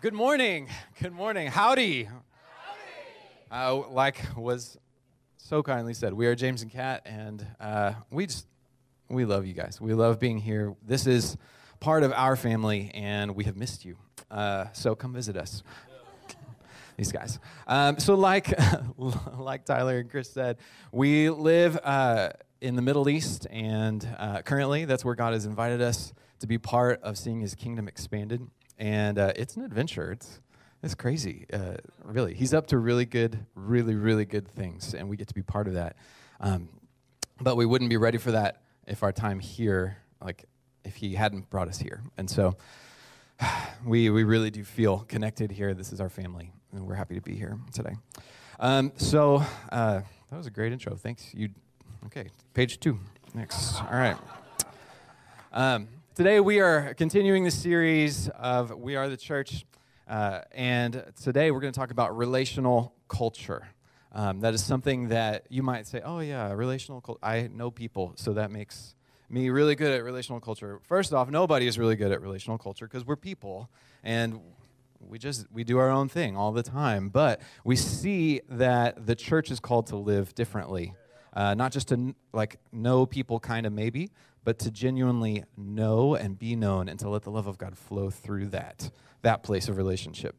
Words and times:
Good 0.00 0.14
morning. 0.14 0.68
Good 1.02 1.12
morning. 1.12 1.48
Howdy. 1.48 2.04
Howdy. 2.04 2.14
Uh, 3.50 3.88
like 3.88 4.20
was 4.36 4.78
so 5.38 5.60
kindly 5.60 5.92
said, 5.92 6.14
we 6.14 6.28
are 6.28 6.36
James 6.36 6.62
and 6.62 6.70
Kat, 6.70 7.02
and 7.04 7.44
uh, 7.58 7.94
we 8.08 8.26
just 8.26 8.46
we 9.08 9.24
love 9.24 9.44
you 9.44 9.54
guys. 9.54 9.80
We 9.80 9.94
love 9.94 10.20
being 10.20 10.38
here. 10.38 10.76
This 10.86 11.08
is 11.08 11.36
part 11.80 12.04
of 12.04 12.12
our 12.12 12.36
family, 12.36 12.92
and 12.94 13.34
we 13.34 13.42
have 13.44 13.56
missed 13.56 13.84
you. 13.84 13.96
Uh, 14.30 14.66
so 14.72 14.94
come 14.94 15.12
visit 15.12 15.36
us. 15.36 15.64
These 16.96 17.10
guys. 17.10 17.40
Um, 17.66 17.98
so, 17.98 18.14
like, 18.14 18.54
like 19.36 19.64
Tyler 19.64 19.98
and 19.98 20.08
Chris 20.08 20.30
said, 20.30 20.58
we 20.92 21.28
live 21.28 21.76
uh, 21.82 22.30
in 22.60 22.76
the 22.76 22.82
Middle 22.82 23.08
East, 23.08 23.48
and 23.50 24.08
uh, 24.16 24.42
currently 24.42 24.84
that's 24.84 25.04
where 25.04 25.16
God 25.16 25.32
has 25.32 25.44
invited 25.44 25.82
us 25.82 26.12
to 26.38 26.46
be 26.46 26.56
part 26.56 27.02
of 27.02 27.18
seeing 27.18 27.40
His 27.40 27.56
kingdom 27.56 27.88
expanded 27.88 28.48
and 28.78 29.18
uh, 29.18 29.32
it's 29.36 29.56
an 29.56 29.64
adventure. 29.64 30.12
It's 30.12 30.40
it's 30.82 30.94
crazy, 30.94 31.46
uh, 31.52 31.74
really. 32.04 32.34
He's 32.34 32.54
up 32.54 32.68
to 32.68 32.78
really 32.78 33.04
good, 33.04 33.44
really, 33.56 33.96
really 33.96 34.24
good 34.24 34.46
things, 34.46 34.94
and 34.94 35.08
we 35.08 35.16
get 35.16 35.26
to 35.28 35.34
be 35.34 35.42
part 35.42 35.66
of 35.66 35.74
that. 35.74 35.96
Um, 36.40 36.68
but 37.40 37.56
we 37.56 37.66
wouldn't 37.66 37.90
be 37.90 37.96
ready 37.96 38.18
for 38.18 38.30
that 38.32 38.62
if 38.86 39.02
our 39.02 39.10
time 39.10 39.40
here, 39.40 39.98
like, 40.22 40.44
if 40.84 40.94
he 40.94 41.14
hadn't 41.14 41.50
brought 41.50 41.66
us 41.66 41.78
here. 41.78 42.02
And 42.16 42.30
so, 42.30 42.56
we 43.84 44.10
we 44.10 44.22
really 44.22 44.50
do 44.50 44.62
feel 44.62 45.00
connected 45.00 45.50
here. 45.50 45.74
This 45.74 45.92
is 45.92 46.00
our 46.00 46.08
family, 46.08 46.52
and 46.72 46.86
we're 46.86 46.94
happy 46.94 47.16
to 47.16 47.20
be 47.20 47.34
here 47.34 47.58
today. 47.72 47.96
Um, 48.60 48.92
so 48.96 49.42
uh, 49.72 50.00
that 50.30 50.36
was 50.36 50.46
a 50.46 50.50
great 50.50 50.72
intro. 50.72 50.94
Thanks. 50.94 51.34
You 51.34 51.48
okay? 52.06 52.28
Page 52.54 52.78
two. 52.78 53.00
Next. 53.34 53.82
All 53.82 53.98
right. 53.98 54.16
Um, 55.52 55.88
Today 56.18 56.40
we 56.40 56.58
are 56.58 56.94
continuing 56.94 57.44
the 57.44 57.50
series 57.52 58.28
of 58.30 58.74
We 58.74 58.96
Are 58.96 59.08
the 59.08 59.16
Church, 59.16 59.64
uh, 60.08 60.40
and 60.50 61.04
today 61.22 61.52
we're 61.52 61.60
going 61.60 61.72
to 61.72 61.78
talk 61.78 61.92
about 61.92 62.16
relational 62.16 62.92
culture. 63.06 63.68
Um, 64.10 64.40
that 64.40 64.52
is 64.52 64.64
something 64.64 65.10
that 65.10 65.46
you 65.48 65.62
might 65.62 65.86
say, 65.86 66.00
oh, 66.04 66.18
yeah, 66.18 66.50
relational 66.50 67.00
culture. 67.00 67.20
I 67.22 67.48
know 67.54 67.70
people, 67.70 68.14
so 68.16 68.32
that 68.32 68.50
makes 68.50 68.96
me 69.30 69.48
really 69.48 69.76
good 69.76 69.92
at 69.92 70.02
relational 70.02 70.40
culture. 70.40 70.80
First 70.88 71.12
off, 71.12 71.30
nobody 71.30 71.68
is 71.68 71.78
really 71.78 71.94
good 71.94 72.10
at 72.10 72.20
relational 72.20 72.58
culture 72.58 72.88
because 72.88 73.06
we're 73.06 73.14
people, 73.14 73.70
and 74.02 74.40
we 74.98 75.20
just 75.20 75.46
we 75.52 75.62
do 75.62 75.78
our 75.78 75.88
own 75.88 76.08
thing 76.08 76.36
all 76.36 76.50
the 76.50 76.64
time 76.64 77.08
but 77.08 77.40
we 77.62 77.76
see 77.76 78.40
that 78.48 79.06
the 79.06 79.14
church 79.14 79.48
is 79.52 79.60
called 79.60 79.86
to 79.86 79.94
live 79.94 80.34
differently 80.34 80.92
uh, 81.34 81.54
not 81.54 81.70
just 81.70 81.86
to 81.86 82.16
like 82.32 82.58
know 82.72 83.06
people 83.06 83.38
kind 83.38 83.64
of 83.64 83.72
maybe 83.72 84.10
but 84.48 84.58
to 84.58 84.70
genuinely 84.70 85.44
know 85.58 86.14
and 86.14 86.38
be 86.38 86.56
known 86.56 86.88
and 86.88 86.98
to 86.98 87.06
let 87.06 87.22
the 87.22 87.30
love 87.30 87.46
of 87.46 87.58
God 87.58 87.76
flow 87.76 88.08
through 88.08 88.46
that, 88.46 88.90
that 89.20 89.42
place 89.42 89.68
of 89.68 89.76
relationship. 89.76 90.34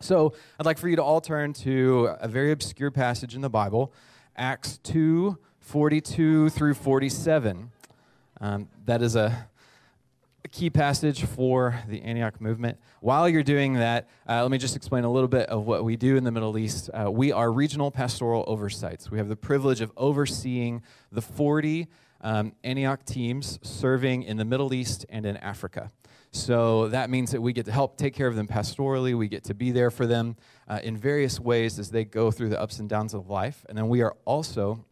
So 0.00 0.32
I'd 0.58 0.64
like 0.64 0.78
for 0.78 0.88
you 0.88 0.96
to 0.96 1.02
all 1.02 1.20
turn 1.20 1.52
to 1.52 2.14
a 2.18 2.28
very 2.28 2.50
obscure 2.50 2.90
passage 2.90 3.34
in 3.34 3.42
the 3.42 3.50
Bible, 3.50 3.92
Acts 4.38 4.78
2 4.84 5.36
42 5.60 6.48
through 6.48 6.72
47. 6.72 7.70
Um, 8.40 8.70
that 8.86 9.02
is 9.02 9.16
a, 9.16 9.46
a, 10.46 10.48
key 10.48 10.70
passage 10.70 11.22
for 11.26 11.78
the 11.88 12.00
Antioch 12.00 12.40
movement. 12.40 12.78
While 13.00 13.28
you're 13.28 13.42
doing 13.42 13.74
that, 13.74 14.08
uh, 14.26 14.40
let 14.40 14.50
me 14.50 14.56
just 14.56 14.76
explain 14.76 15.04
a 15.04 15.12
little 15.12 15.28
bit 15.28 15.50
of 15.50 15.66
what 15.66 15.84
we 15.84 15.96
do 15.96 16.16
in 16.16 16.24
the 16.24 16.32
Middle 16.32 16.56
East. 16.56 16.88
Uh, 16.88 17.10
we 17.10 17.32
are 17.32 17.52
regional 17.52 17.90
pastoral 17.90 18.44
oversights. 18.46 19.10
We 19.10 19.18
have 19.18 19.28
the 19.28 19.36
privilege 19.36 19.82
of 19.82 19.92
overseeing 19.98 20.82
the 21.10 21.20
40 21.20 21.88
um, 22.22 22.52
Antioch 22.64 23.04
teams 23.04 23.58
serving 23.62 24.22
in 24.22 24.36
the 24.36 24.44
Middle 24.44 24.72
East 24.72 25.06
and 25.08 25.26
in 25.26 25.36
Africa. 25.38 25.90
So 26.30 26.88
that 26.88 27.10
means 27.10 27.32
that 27.32 27.42
we 27.42 27.52
get 27.52 27.66
to 27.66 27.72
help 27.72 27.98
take 27.98 28.14
care 28.14 28.26
of 28.26 28.36
them 28.36 28.46
pastorally. 28.46 29.14
We 29.14 29.28
get 29.28 29.44
to 29.44 29.54
be 29.54 29.70
there 29.70 29.90
for 29.90 30.06
them 30.06 30.36
uh, 30.66 30.80
in 30.82 30.96
various 30.96 31.38
ways 31.38 31.78
as 31.78 31.90
they 31.90 32.04
go 32.04 32.30
through 32.30 32.48
the 32.48 32.60
ups 32.60 32.78
and 32.78 32.88
downs 32.88 33.12
of 33.12 33.28
life. 33.28 33.66
And 33.68 33.76
then 33.76 33.88
we 33.88 34.00
are 34.00 34.16
also 34.24 34.84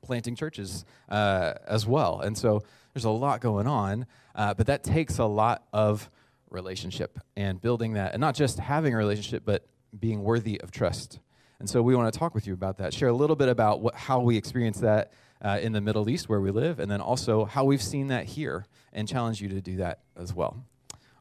planting 0.00 0.34
churches 0.34 0.86
uh, 1.10 1.54
as 1.66 1.86
well. 1.86 2.20
And 2.20 2.36
so 2.36 2.62
there's 2.94 3.04
a 3.04 3.10
lot 3.10 3.40
going 3.40 3.66
on, 3.66 4.06
uh, 4.34 4.54
but 4.54 4.66
that 4.66 4.82
takes 4.82 5.18
a 5.18 5.24
lot 5.24 5.64
of 5.72 6.10
relationship 6.48 7.18
and 7.36 7.60
building 7.60 7.94
that, 7.94 8.12
and 8.12 8.20
not 8.20 8.34
just 8.34 8.58
having 8.58 8.94
a 8.94 8.96
relationship, 8.96 9.42
but 9.44 9.66
being 9.98 10.22
worthy 10.22 10.60
of 10.60 10.70
trust. 10.70 11.18
And 11.60 11.68
so 11.68 11.80
we 11.82 11.94
want 11.94 12.12
to 12.12 12.18
talk 12.18 12.34
with 12.34 12.46
you 12.46 12.54
about 12.54 12.78
that, 12.78 12.92
share 12.92 13.08
a 13.08 13.12
little 13.12 13.36
bit 13.36 13.48
about 13.48 13.80
what, 13.80 13.94
how 13.94 14.20
we 14.20 14.36
experience 14.36 14.80
that 14.80 15.12
uh, 15.42 15.58
in 15.60 15.72
the 15.72 15.80
Middle 15.80 16.08
East 16.08 16.28
where 16.28 16.40
we 16.40 16.50
live, 16.50 16.78
and 16.78 16.90
then 16.90 17.00
also 17.00 17.44
how 17.44 17.64
we've 17.64 17.82
seen 17.82 18.06
that 18.08 18.24
here, 18.26 18.66
and 18.92 19.08
challenge 19.08 19.40
you 19.40 19.48
to 19.48 19.60
do 19.60 19.76
that 19.76 20.00
as 20.16 20.32
well. 20.32 20.64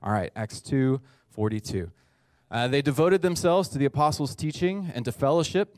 All 0.04 0.12
right, 0.12 0.32
Acts 0.36 0.62
2 0.62 1.02
42. 1.32 1.92
Uh, 2.50 2.68
they 2.68 2.82
devoted 2.82 3.22
themselves 3.22 3.70
to 3.70 3.78
the 3.78 3.86
apostles' 3.86 4.36
teaching 4.36 4.92
and 4.94 5.06
to 5.06 5.12
fellowship, 5.12 5.78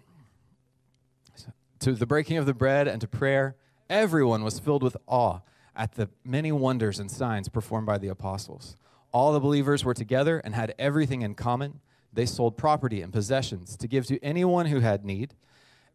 to 1.80 1.94
the 1.94 2.08
breaking 2.08 2.38
of 2.38 2.46
the 2.46 2.54
bread 2.54 2.88
and 2.88 3.00
to 3.02 3.08
prayer. 3.08 3.56
Everyone 3.90 4.44
was 4.44 4.60
filled 4.60 4.82
with 4.82 4.98
awe 5.06 5.42
at 5.76 5.94
the 5.94 6.10
many 6.24 6.52
wonders 6.52 7.00
and 7.00 7.12
signs 7.12 7.50
performed 7.50 7.86
by 7.86 7.98
the 7.98 8.08
apostles. 8.08 8.76
All 9.12 9.34
the 9.34 9.40
believers 9.40 9.86
were 9.86 9.94
together 9.94 10.40
and 10.40 10.56
had 10.56 10.74
everything 10.80 11.22
in 11.22 11.36
common. 11.36 11.82
They 12.12 12.26
sold 12.26 12.58
property 12.58 13.02
and 13.02 13.14
possessions 13.14 13.78
to 13.78 13.88
give 13.88 14.08
to 14.08 14.24
anyone 14.24 14.68
who 14.68 14.80
had 14.80 15.06
need. 15.06 15.36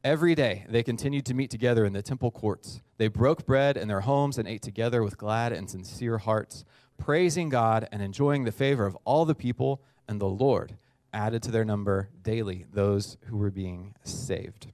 Every 0.05 0.37
day 0.37 0.65
they 0.69 0.85
continued 0.85 1.27
to 1.27 1.35
meet 1.35 1.51
together 1.51 1.85
in 1.85 1.93
the 1.93 2.03
temple 2.03 2.31
courts. 2.31 2.81
They 2.99 3.09
broke 3.09 3.45
bread 3.45 3.77
in 3.77 3.89
their 3.89 4.03
homes 4.03 4.39
and 4.39 4.47
ate 4.47 4.63
together 4.63 5.03
with 5.03 5.19
glad 5.19 5.53
and 5.53 5.69
sincere 5.69 6.19
hearts, 6.19 6.65
praising 6.99 7.49
God 7.49 7.89
and 7.91 8.01
enjoying 8.01 8.45
the 8.45 8.53
favor 8.53 8.87
of 8.87 8.97
all 9.05 9.25
the 9.25 9.35
people, 9.35 9.83
and 10.07 10.21
the 10.21 10.29
Lord 10.29 10.77
added 11.13 11.43
to 11.43 11.51
their 11.51 11.65
number 11.65 12.11
daily 12.23 12.65
those 12.73 13.17
who 13.27 13.37
were 13.37 13.51
being 13.51 13.95
saved. 14.05 14.69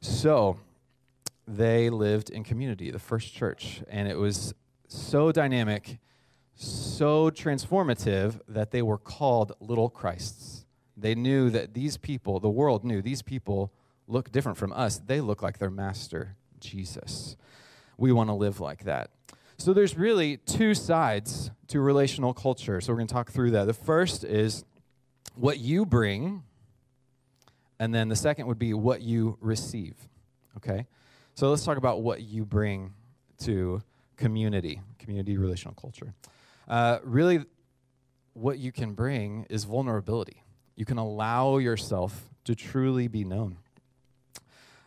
So 0.00 0.58
they 1.48 1.90
lived 1.90 2.30
in 2.30 2.44
community, 2.44 2.92
the 2.92 3.00
first 3.00 3.34
church, 3.34 3.82
and 3.88 4.06
it 4.06 4.16
was 4.16 4.54
so 4.86 5.32
dynamic, 5.32 5.98
so 6.54 7.30
transformative 7.30 8.40
that 8.46 8.70
they 8.70 8.82
were 8.82 8.98
called 8.98 9.52
little 9.60 9.90
Christs. 9.90 10.66
They 10.96 11.16
knew 11.16 11.50
that 11.50 11.74
these 11.74 11.96
people, 11.96 12.38
the 12.38 12.48
world 12.48 12.84
knew 12.84 13.02
these 13.02 13.22
people 13.22 13.72
look 14.10 14.32
different 14.32 14.58
from 14.58 14.72
us. 14.72 14.98
They 14.98 15.20
look 15.20 15.42
like 15.42 15.58
their 15.58 15.70
master, 15.70 16.36
Jesus. 16.60 17.36
We 17.96 18.12
want 18.12 18.28
to 18.28 18.34
live 18.34 18.60
like 18.60 18.84
that. 18.84 19.10
So 19.56 19.72
there's 19.72 19.96
really 19.96 20.38
two 20.38 20.74
sides 20.74 21.50
to 21.68 21.80
relational 21.80 22.32
culture. 22.32 22.80
So 22.80 22.92
we're 22.92 22.98
going 22.98 23.08
to 23.08 23.14
talk 23.14 23.30
through 23.30 23.50
that. 23.52 23.66
The 23.66 23.74
first 23.74 24.24
is 24.24 24.64
what 25.34 25.58
you 25.58 25.84
bring, 25.84 26.42
and 27.78 27.94
then 27.94 28.08
the 28.08 28.16
second 28.16 28.46
would 28.46 28.58
be 28.58 28.72
what 28.72 29.02
you 29.02 29.36
receive. 29.40 29.94
Okay? 30.56 30.86
So 31.34 31.50
let's 31.50 31.64
talk 31.64 31.76
about 31.76 32.02
what 32.02 32.22
you 32.22 32.44
bring 32.44 32.94
to 33.40 33.82
community, 34.16 34.80
community 34.98 35.36
relational 35.36 35.74
culture. 35.74 36.14
Uh, 36.68 36.98
really, 37.04 37.44
what 38.32 38.58
you 38.58 38.72
can 38.72 38.94
bring 38.94 39.46
is 39.50 39.64
vulnerability. 39.64 40.42
You 40.76 40.84
can 40.84 40.98
allow 40.98 41.58
yourself 41.58 42.30
to 42.44 42.54
truly 42.54 43.08
be 43.08 43.24
known. 43.24 43.58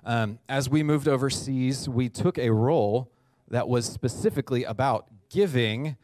Um, 0.05 0.39
as 0.49 0.69
we 0.69 0.83
moved 0.83 1.07
overseas, 1.07 1.87
we 1.87 2.09
took 2.09 2.37
a 2.37 2.49
role 2.49 3.11
that 3.49 3.67
was 3.67 3.85
specifically 3.85 4.63
about 4.63 5.07
giving 5.29 5.95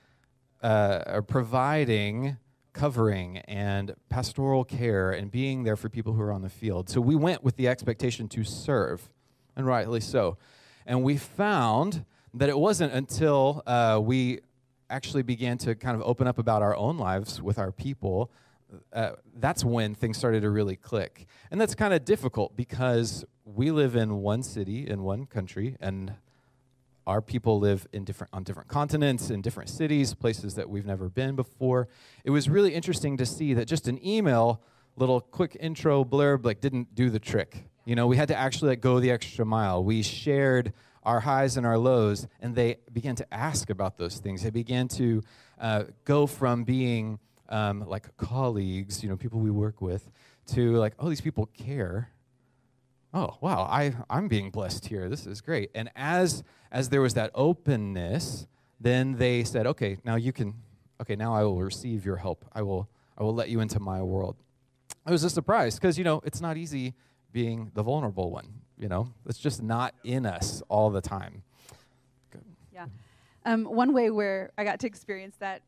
uh, 0.62 1.04
or 1.08 1.22
providing 1.22 2.38
covering 2.72 3.40
and 3.40 3.94
pastoral 4.10 4.64
care 4.64 5.12
and 5.12 5.32
being 5.32 5.64
there 5.64 5.76
for 5.76 5.90
people 5.90 6.14
who 6.14 6.22
are 6.22 6.32
on 6.32 6.42
the 6.42 6.50
field. 6.50 6.90
So 6.90 7.02
we 7.02 7.16
went 7.16 7.44
with 7.44 7.58
the 7.58 7.68
expectation 7.68 8.30
to 8.30 8.44
serve, 8.44 9.10
and 9.56 9.66
rightly 9.66 10.00
so. 10.00 10.38
And 10.86 11.04
we 11.04 11.18
found 11.18 12.06
that 12.34 12.48
it 12.48 12.58
wasn't 12.58 12.94
until 12.94 13.64
uh, 13.66 14.00
we 14.02 14.40
actually 14.90 15.24
began 15.24 15.58
to 15.58 15.76
kind 15.76 15.96
of 15.96 16.02
open 16.04 16.28
up 16.28 16.38
about 16.38 16.62
our 16.62 16.76
own 16.76 16.98
lives 16.98 17.42
with 17.42 17.60
our 17.60 17.72
people. 17.72 18.32
Uh, 18.94 19.12
that's 19.36 19.66
when 19.66 19.96
things 19.96 20.18
started 20.18 20.42
to 20.42 20.50
really 20.50 20.76
click. 20.76 21.26
And 21.52 21.60
that's 21.60 21.76
kind 21.76 21.94
of 21.94 22.06
difficult 22.06 22.56
because 22.56 23.26
we 23.56 23.72
live 23.72 23.96
in 23.96 24.22
one 24.22 24.44
city 24.44 24.88
in 24.88 25.04
one 25.04 25.26
country, 25.26 25.76
and 25.80 26.14
our 27.08 27.22
people 27.22 27.60
live 27.60 27.88
in 27.92 28.04
different 28.04 28.32
on 28.34 28.44
different 28.44 28.70
continents 28.70 29.30
in 29.30 29.42
different 29.42 29.70
cities 29.70 30.14
places 30.14 30.56
that 30.56 30.70
we've 30.70 30.86
never 30.86 31.10
been 31.10 31.36
before. 31.36 31.88
It 32.24 32.30
was 32.30 32.50
really 32.50 32.74
interesting 32.74 33.18
to 33.18 33.26
see 33.26 33.54
that 33.56 33.66
just 33.66 33.88
an 33.88 34.06
email 34.06 34.62
little 34.96 35.22
quick 35.22 35.58
intro 35.60 36.04
blurb 36.04 36.46
like 36.46 36.62
didn't 36.62 36.94
do 36.94 37.10
the 37.10 37.20
trick. 37.20 37.66
You 37.86 37.96
know 37.96 38.06
we 38.08 38.18
had 38.18 38.28
to 38.28 38.36
actually 38.38 38.70
like 38.70 38.82
go 38.82 39.00
the 39.00 39.12
extra 39.12 39.46
mile. 39.46 39.84
We 39.84 40.04
shared 40.04 40.74
our 41.04 41.22
highs 41.22 41.58
and 41.58 41.66
our 41.66 41.78
lows 41.78 42.28
and 42.42 42.56
they 42.56 42.78
began 42.94 43.16
to 43.16 43.34
ask 43.34 43.70
about 43.70 43.98
those 43.98 44.20
things. 44.20 44.44
They 44.44 44.50
began 44.52 44.88
to 44.90 45.24
uh, 45.60 45.84
go 46.06 46.28
from 46.28 46.64
being 46.64 47.20
um, 47.48 47.88
like 47.88 48.16
colleagues 48.18 49.02
you 49.02 49.10
know 49.10 49.18
people 49.18 49.40
we 49.40 49.50
work 49.50 49.82
with 49.82 50.12
to 50.48 50.76
like 50.76 50.94
oh 51.00 51.10
these 51.10 51.22
people 51.22 51.48
care 51.48 52.12
oh 53.14 53.38
wow 53.42 53.64
I, 53.64 53.94
i'm 54.10 54.28
being 54.28 54.52
blessed 54.52 54.88
here 54.88 55.10
this 55.10 55.26
is 55.26 55.42
great 55.42 55.72
and 55.74 55.90
as 55.96 56.44
as 56.72 56.90
there 56.90 57.02
was 57.02 57.14
that 57.16 57.32
openness 57.34 58.48
then 58.80 59.18
they 59.18 59.44
said 59.44 59.66
okay 59.68 59.98
now 60.04 60.16
you 60.16 60.32
can 60.32 60.56
okay 61.02 61.16
now 61.16 61.34
i 61.34 61.44
will 61.44 61.62
receive 61.62 62.06
your 62.06 62.18
help 62.18 62.46
i 62.54 62.62
will 62.62 62.90
I 63.20 63.24
will 63.24 63.36
let 63.36 63.50
you 63.50 63.60
into 63.60 63.80
my 63.80 64.02
world. 64.02 64.38
It 65.06 65.12
was 65.12 65.24
a 65.24 65.30
surprise 65.30 65.76
because, 65.76 65.98
you 65.98 66.04
know, 66.04 66.22
it's 66.24 66.40
not 66.40 66.56
easy 66.56 66.94
being 67.34 67.72
the 67.74 67.84
vulnerable 67.84 68.32
one. 68.32 68.48
You 68.78 68.88
know, 68.88 69.14
it's 69.26 69.38
just 69.38 69.62
not 69.62 69.94
in 70.06 70.26
us 70.26 70.64
all 70.70 70.90
the 70.90 71.02
time. 71.02 71.44
Good. 72.32 72.44
Yeah. 72.74 72.86
Um, 73.46 73.66
one 73.66 73.94
way 73.94 74.10
where 74.10 74.52
I 74.58 74.64
got 74.64 74.80
to 74.80 74.88
experience 74.88 75.36
that 75.40 75.62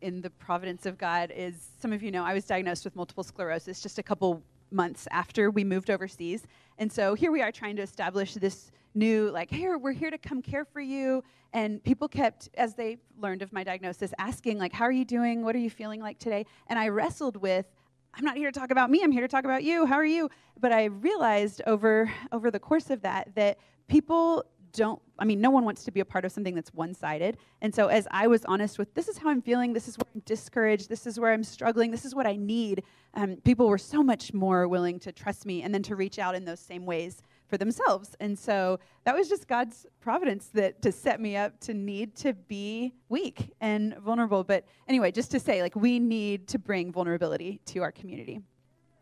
in 0.00 0.22
the 0.22 0.30
providence 0.30 0.86
of 0.86 0.96
God 0.96 1.30
is 1.36 1.68
some 1.78 1.92
of 1.92 2.02
you 2.02 2.10
know 2.10 2.24
I 2.24 2.32
was 2.32 2.46
diagnosed 2.46 2.86
with 2.86 2.96
multiple 2.96 3.22
sclerosis 3.22 3.82
just 3.82 3.98
a 3.98 4.02
couple 4.02 4.42
months 4.70 5.06
after 5.10 5.50
we 5.50 5.64
moved 5.64 5.90
overseas. 5.90 6.46
And 6.78 6.90
so 6.90 7.14
here 7.14 7.30
we 7.30 7.42
are 7.42 7.52
trying 7.52 7.76
to 7.76 7.82
establish 7.82 8.34
this 8.34 8.70
new, 8.94 9.30
like, 9.30 9.50
here, 9.50 9.78
we're 9.78 9.92
here 9.92 10.10
to 10.10 10.18
come 10.18 10.42
care 10.42 10.64
for 10.64 10.80
you. 10.80 11.22
And 11.52 11.82
people 11.82 12.08
kept, 12.08 12.48
as 12.54 12.74
they 12.74 12.98
learned 13.18 13.42
of 13.42 13.52
my 13.52 13.64
diagnosis, 13.64 14.12
asking, 14.18 14.58
like, 14.58 14.72
how 14.72 14.84
are 14.84 14.92
you 14.92 15.04
doing? 15.04 15.44
What 15.44 15.54
are 15.54 15.60
you 15.60 15.70
feeling 15.70 16.00
like 16.00 16.18
today? 16.18 16.46
And 16.68 16.78
I 16.78 16.88
wrestled 16.88 17.36
with, 17.36 17.66
I'm 18.14 18.24
not 18.24 18.36
here 18.36 18.50
to 18.50 18.58
talk 18.58 18.70
about 18.70 18.90
me, 18.90 19.02
I'm 19.02 19.12
here 19.12 19.22
to 19.22 19.28
talk 19.28 19.44
about 19.44 19.62
you. 19.62 19.86
How 19.86 19.96
are 19.96 20.04
you? 20.04 20.30
But 20.58 20.72
I 20.72 20.84
realized 20.84 21.62
over 21.66 22.10
over 22.32 22.50
the 22.50 22.58
course 22.58 22.90
of 22.90 23.02
that 23.02 23.34
that 23.36 23.58
people 23.88 24.44
don't 24.72 25.00
i 25.18 25.24
mean 25.24 25.40
no 25.40 25.50
one 25.50 25.64
wants 25.64 25.84
to 25.84 25.90
be 25.90 26.00
a 26.00 26.04
part 26.04 26.24
of 26.24 26.32
something 26.32 26.54
that's 26.54 26.72
one-sided. 26.72 27.36
And 27.62 27.74
so 27.74 27.88
as 27.88 28.06
i 28.10 28.26
was 28.26 28.44
honest 28.44 28.78
with 28.78 28.94
this 28.94 29.08
is 29.08 29.18
how 29.18 29.30
i'm 29.30 29.42
feeling 29.42 29.72
this 29.72 29.88
is 29.88 29.96
where 29.96 30.10
i'm 30.14 30.22
discouraged 30.24 30.88
this 30.88 31.06
is 31.06 31.18
where 31.18 31.32
i'm 31.32 31.44
struggling 31.44 31.90
this 31.90 32.04
is 32.04 32.14
what 32.14 32.26
i 32.26 32.36
need 32.36 32.82
um, 33.14 33.36
people 33.44 33.68
were 33.68 33.78
so 33.78 34.02
much 34.02 34.32
more 34.32 34.68
willing 34.68 34.98
to 35.00 35.12
trust 35.12 35.46
me 35.46 35.62
and 35.62 35.74
then 35.74 35.82
to 35.82 35.96
reach 35.96 36.18
out 36.18 36.34
in 36.34 36.44
those 36.44 36.60
same 36.60 36.86
ways 36.86 37.22
for 37.50 37.58
themselves. 37.58 38.14
And 38.20 38.38
so 38.38 38.78
that 39.04 39.14
was 39.14 39.28
just 39.28 39.48
god's 39.48 39.86
providence 40.00 40.46
that 40.54 40.80
to 40.82 40.92
set 40.92 41.20
me 41.20 41.36
up 41.36 41.58
to 41.60 41.74
need 41.74 42.14
to 42.16 42.32
be 42.32 42.94
weak 43.08 43.52
and 43.60 43.96
vulnerable. 43.98 44.44
But 44.44 44.64
anyway 44.88 45.10
just 45.10 45.30
to 45.32 45.40
say 45.40 45.60
like 45.60 45.74
we 45.74 45.98
need 45.98 46.46
to 46.48 46.58
bring 46.58 46.92
vulnerability 46.92 47.60
to 47.66 47.82
our 47.82 47.92
community 47.92 48.40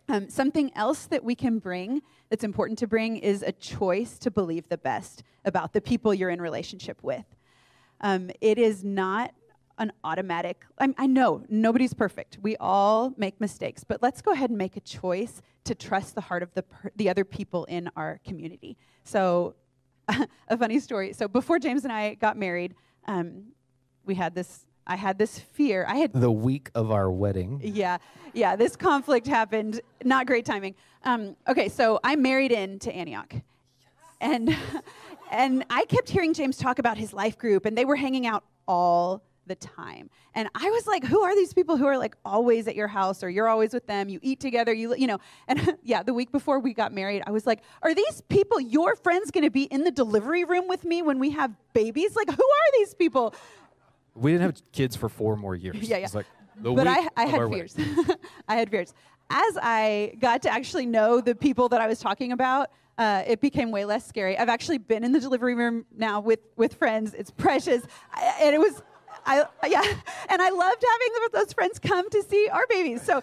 um, 0.08 0.28
something 0.28 0.70
else 0.74 1.06
that 1.06 1.22
we 1.22 1.34
can 1.34 1.58
bring 1.58 2.02
that's 2.30 2.44
important 2.44 2.78
to 2.80 2.86
bring 2.86 3.16
is 3.16 3.42
a 3.42 3.52
choice 3.52 4.18
to 4.18 4.30
believe 4.30 4.68
the 4.68 4.78
best 4.78 5.22
about 5.44 5.72
the 5.72 5.80
people 5.80 6.14
you're 6.14 6.30
in 6.30 6.40
relationship 6.40 6.98
with. 7.02 7.24
Um, 8.00 8.30
it 8.40 8.58
is 8.58 8.84
not 8.84 9.32
an 9.78 9.92
automatic, 10.04 10.64
I, 10.78 10.92
I 10.98 11.06
know 11.06 11.44
nobody's 11.48 11.94
perfect. 11.94 12.38
We 12.42 12.56
all 12.56 13.12
make 13.16 13.40
mistakes, 13.40 13.84
but 13.84 14.02
let's 14.02 14.20
go 14.20 14.32
ahead 14.32 14.50
and 14.50 14.58
make 14.58 14.76
a 14.76 14.80
choice 14.80 15.40
to 15.64 15.74
trust 15.74 16.14
the 16.14 16.20
heart 16.20 16.42
of 16.42 16.52
the, 16.54 16.62
per, 16.62 16.90
the 16.96 17.08
other 17.08 17.24
people 17.24 17.64
in 17.66 17.90
our 17.96 18.20
community. 18.24 18.76
So, 19.04 19.54
a 20.48 20.56
funny 20.56 20.80
story. 20.80 21.12
So, 21.12 21.28
before 21.28 21.58
James 21.58 21.84
and 21.84 21.92
I 21.92 22.14
got 22.14 22.36
married, 22.36 22.74
um, 23.06 23.52
we 24.04 24.14
had 24.14 24.34
this 24.34 24.64
I 24.88 24.96
had 24.96 25.18
this 25.18 25.38
fear. 25.38 25.84
I 25.88 25.96
had 25.96 26.12
the 26.12 26.30
week 26.30 26.70
of 26.74 26.90
our 26.90 27.10
wedding. 27.10 27.60
Yeah, 27.62 27.98
yeah. 28.32 28.56
This 28.56 28.74
conflict 28.74 29.26
happened. 29.26 29.80
Not 30.02 30.26
great 30.26 30.46
timing. 30.46 30.74
Um, 31.04 31.36
okay, 31.46 31.68
so 31.68 32.00
I 32.02 32.16
married 32.16 32.52
into 32.52 32.92
Antioch, 32.92 33.32
yes. 33.32 33.42
and 34.20 34.56
and 35.30 35.64
I 35.70 35.84
kept 35.84 36.08
hearing 36.08 36.32
James 36.32 36.56
talk 36.56 36.78
about 36.78 36.96
his 36.96 37.12
life 37.12 37.38
group, 37.38 37.66
and 37.66 37.76
they 37.76 37.84
were 37.84 37.96
hanging 37.96 38.26
out 38.26 38.44
all 38.66 39.22
the 39.48 39.54
time. 39.56 40.10
And 40.34 40.48
I 40.54 40.70
was 40.70 40.86
like, 40.86 41.04
who 41.04 41.22
are 41.22 41.34
these 41.34 41.52
people 41.52 41.76
who 41.76 41.86
are 41.86 41.98
like 41.98 42.14
always 42.24 42.68
at 42.68 42.76
your 42.76 42.86
house 42.86 43.24
or 43.24 43.30
you're 43.30 43.48
always 43.48 43.72
with 43.72 43.86
them? 43.86 44.08
You 44.08 44.20
eat 44.22 44.38
together, 44.40 44.72
you 44.72 44.94
you 44.94 45.06
know. 45.06 45.18
And 45.48 45.76
yeah, 45.82 46.02
the 46.02 46.14
week 46.14 46.30
before 46.30 46.60
we 46.60 46.74
got 46.74 46.92
married, 46.92 47.22
I 47.26 47.30
was 47.30 47.46
like, 47.46 47.60
are 47.82 47.94
these 47.94 48.22
people 48.28 48.60
your 48.60 48.94
friends 48.94 49.30
going 49.30 49.44
to 49.44 49.50
be 49.50 49.64
in 49.64 49.82
the 49.82 49.90
delivery 49.90 50.44
room 50.44 50.68
with 50.68 50.84
me 50.84 51.02
when 51.02 51.18
we 51.18 51.30
have 51.30 51.52
babies? 51.72 52.14
Like, 52.14 52.28
who 52.28 52.42
are 52.42 52.78
these 52.78 52.94
people? 52.94 53.34
We 54.18 54.32
didn't 54.32 54.42
have 54.42 54.72
kids 54.72 54.96
for 54.96 55.08
four 55.08 55.36
more 55.36 55.54
years. 55.54 55.76
Yeah, 55.88 55.98
yeah. 55.98 56.08
Like 56.12 56.26
but 56.60 56.86
I, 56.86 57.08
I 57.16 57.26
had 57.26 57.48
fears. 57.50 57.76
I 58.48 58.56
had 58.56 58.70
fears. 58.70 58.92
As 59.30 59.58
I 59.62 60.14
got 60.18 60.42
to 60.42 60.50
actually 60.50 60.86
know 60.86 61.20
the 61.20 61.34
people 61.34 61.68
that 61.68 61.80
I 61.80 61.86
was 61.86 62.00
talking 62.00 62.32
about, 62.32 62.70
uh, 62.96 63.22
it 63.26 63.40
became 63.40 63.70
way 63.70 63.84
less 63.84 64.06
scary. 64.06 64.36
I've 64.36 64.48
actually 64.48 64.78
been 64.78 65.04
in 65.04 65.12
the 65.12 65.20
delivery 65.20 65.54
room 65.54 65.86
now 65.96 66.20
with, 66.20 66.40
with 66.56 66.74
friends. 66.74 67.14
It's 67.14 67.30
precious. 67.30 67.84
I, 68.12 68.34
and 68.42 68.54
it 68.54 68.58
was, 68.58 68.82
I, 69.24 69.44
yeah, 69.66 69.82
and 70.28 70.42
I 70.42 70.50
loved 70.50 70.84
having 70.84 71.28
those 71.32 71.52
friends 71.52 71.78
come 71.78 72.10
to 72.10 72.22
see 72.22 72.48
our 72.48 72.66
babies. 72.68 73.02
So 73.02 73.22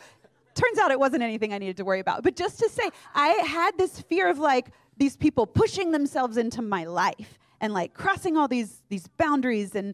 turns 0.54 0.80
out 0.80 0.92
it 0.92 1.00
wasn't 1.00 1.24
anything 1.24 1.54
I 1.54 1.58
needed 1.58 1.78
to 1.78 1.86
worry 1.86 2.00
about. 2.00 2.24
But 2.24 2.36
just 2.36 2.60
to 2.60 2.70
say, 2.70 2.90
I 3.14 3.30
had 3.46 3.78
this 3.78 4.00
fear 4.00 4.30
of 4.30 4.40
like 4.40 4.68
these 4.98 5.18
people 5.18 5.46
pushing 5.46 5.92
themselves 5.92 6.38
into 6.38 6.62
my 6.62 6.86
life 6.86 7.38
and 7.60 7.74
like 7.74 7.94
crossing 7.94 8.38
all 8.38 8.48
these, 8.48 8.82
these 8.88 9.08
boundaries 9.18 9.76
and, 9.76 9.94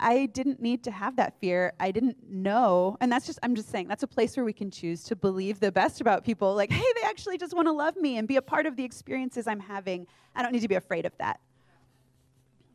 I 0.00 0.26
didn't 0.26 0.60
need 0.60 0.82
to 0.84 0.90
have 0.90 1.16
that 1.16 1.38
fear. 1.40 1.72
I 1.78 1.90
didn't 1.90 2.16
know. 2.28 2.96
And 3.00 3.12
that's 3.12 3.26
just, 3.26 3.38
I'm 3.42 3.54
just 3.54 3.70
saying, 3.70 3.88
that's 3.88 4.02
a 4.02 4.06
place 4.08 4.36
where 4.36 4.44
we 4.44 4.52
can 4.52 4.70
choose 4.70 5.04
to 5.04 5.16
believe 5.16 5.60
the 5.60 5.70
best 5.70 6.00
about 6.00 6.24
people. 6.24 6.54
Like, 6.54 6.70
hey, 6.70 6.92
they 6.96 7.06
actually 7.06 7.38
just 7.38 7.54
want 7.54 7.68
to 7.68 7.72
love 7.72 7.96
me 7.96 8.16
and 8.16 8.26
be 8.26 8.36
a 8.36 8.42
part 8.42 8.66
of 8.66 8.76
the 8.76 8.84
experiences 8.84 9.46
I'm 9.46 9.60
having. 9.60 10.06
I 10.34 10.42
don't 10.42 10.52
need 10.52 10.62
to 10.62 10.68
be 10.68 10.74
afraid 10.74 11.06
of 11.06 11.12
that. 11.18 11.40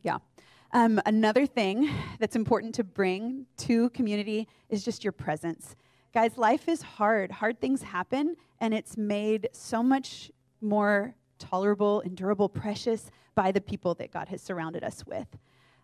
Yeah. 0.02 0.18
Um, 0.72 1.00
another 1.04 1.46
thing 1.46 1.90
that's 2.18 2.36
important 2.36 2.74
to 2.76 2.84
bring 2.84 3.46
to 3.58 3.90
community 3.90 4.48
is 4.68 4.84
just 4.84 5.04
your 5.04 5.12
presence. 5.12 5.74
Guys, 6.14 6.38
life 6.38 6.68
is 6.68 6.82
hard. 6.82 7.30
Hard 7.30 7.60
things 7.60 7.82
happen, 7.82 8.36
and 8.60 8.72
it's 8.72 8.96
made 8.96 9.48
so 9.52 9.82
much 9.82 10.30
more 10.60 11.14
tolerable, 11.38 12.00
endurable, 12.02 12.48
precious 12.48 13.10
by 13.34 13.52
the 13.52 13.60
people 13.60 13.94
that 13.94 14.10
God 14.12 14.28
has 14.28 14.40
surrounded 14.40 14.82
us 14.82 15.04
with. 15.06 15.26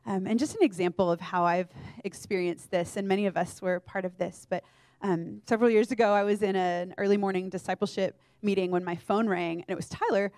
Um, 0.05 0.27
and 0.27 0.39
just 0.39 0.57
an 0.57 0.63
example 0.63 1.11
of 1.11 1.21
how 1.21 1.45
I've 1.45 1.71
experienced 2.05 2.71
this, 2.71 2.97
and 2.97 3.07
many 3.07 3.27
of 3.27 3.37
us 3.37 3.63
were 3.63 3.81
part 3.81 4.05
of 4.05 4.19
this, 4.19 4.47
but 4.49 4.65
um, 5.03 5.43
several 5.49 5.69
years 5.69 5.91
ago, 5.91 6.13
I 6.13 6.23
was 6.23 6.43
in 6.43 6.55
a, 6.55 6.83
an 6.83 6.95
early 6.97 7.17
morning 7.17 7.49
discipleship 7.49 8.19
meeting 8.41 8.71
when 8.71 8.85
my 8.85 8.95
phone 8.95 9.29
rang, 9.29 9.61
and 9.61 9.69
it 9.69 9.75
was 9.75 9.89
Tyler. 9.89 10.31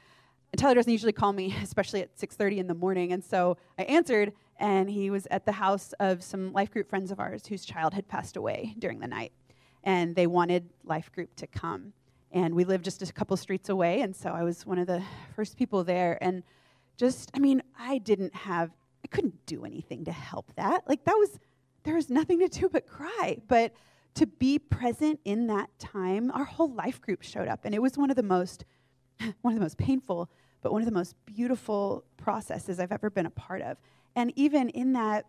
And 0.53 0.59
Tyler 0.59 0.75
doesn't 0.77 0.93
usually 0.93 1.13
call 1.13 1.33
me, 1.33 1.55
especially 1.63 2.01
at 2.01 2.17
6:30 2.17 2.59
in 2.59 2.67
the 2.67 2.75
morning. 2.75 3.13
And 3.13 3.23
so 3.23 3.59
I 3.79 3.83
answered, 3.83 4.33
and 4.59 4.89
he 4.89 5.11
was 5.11 5.27
at 5.31 5.45
the 5.45 5.53
house 5.53 5.93
of 6.01 6.23
some 6.23 6.53
life 6.53 6.71
group 6.71 6.89
friends 6.89 7.11
of 7.11 7.21
ours 7.21 7.47
whose 7.47 7.65
child 7.65 7.93
had 7.93 8.09
passed 8.09 8.37
away 8.37 8.75
during 8.79 9.01
the 9.01 9.07
night, 9.07 9.33
and 9.83 10.15
they 10.17 10.27
wanted 10.27 10.71
life 10.85 11.13
group 11.13 11.35
to 11.37 11.47
come. 11.47 11.93
And 12.33 12.55
we 12.55 12.65
lived 12.65 12.85
just 12.85 13.03
a 13.03 13.13
couple 13.13 13.37
streets 13.37 13.69
away, 13.69 14.01
and 14.01 14.17
so 14.17 14.31
I 14.31 14.43
was 14.45 14.65
one 14.65 14.79
of 14.79 14.87
the 14.87 15.03
first 15.37 15.57
people 15.59 15.85
there. 15.85 16.17
And 16.23 16.43
just, 16.97 17.31
I 17.35 17.39
mean, 17.39 17.63
I 17.79 17.99
didn't 17.99 18.35
have 18.35 18.71
couldn't 19.15 19.47
do 19.47 19.65
anything 19.65 20.05
to 20.05 20.13
help 20.13 20.53
that. 20.57 20.83
Like 20.89 21.05
that 21.05 21.15
was 21.15 21.39
there 21.85 21.95
was 21.95 22.11
nothing 22.11 22.41
to 22.41 22.49
do 22.49 22.69
but 22.69 22.87
cry. 22.87 23.39
But 23.47 23.73
to 24.15 24.27
be 24.27 24.59
present 24.59 25.21
in 25.25 25.47
that 25.49 25.71
time, 25.79 26.31
our 26.33 26.45
whole 26.45 26.73
life 26.73 27.01
group 27.01 27.23
showed 27.23 27.49
up, 27.49 27.61
and 27.65 27.75
it 27.75 27.81
was 27.81 27.97
one 27.97 28.11
of 28.11 28.17
the 28.17 28.23
most 28.23 28.65
one 29.43 29.53
of 29.53 29.59
the 29.59 29.65
most 29.65 29.79
painful, 29.79 30.29
but 30.63 30.73
one 30.73 30.83
of 30.83 30.87
the 30.87 30.93
most 30.93 31.15
beautiful 31.25 32.05
processes 32.17 32.81
I've 32.81 32.91
ever 32.91 33.09
been 33.09 33.27
a 33.27 33.31
part 33.31 33.63
of. 33.63 33.79
And 34.17 34.33
even 34.37 34.69
in 34.71 34.93
that, 34.95 35.27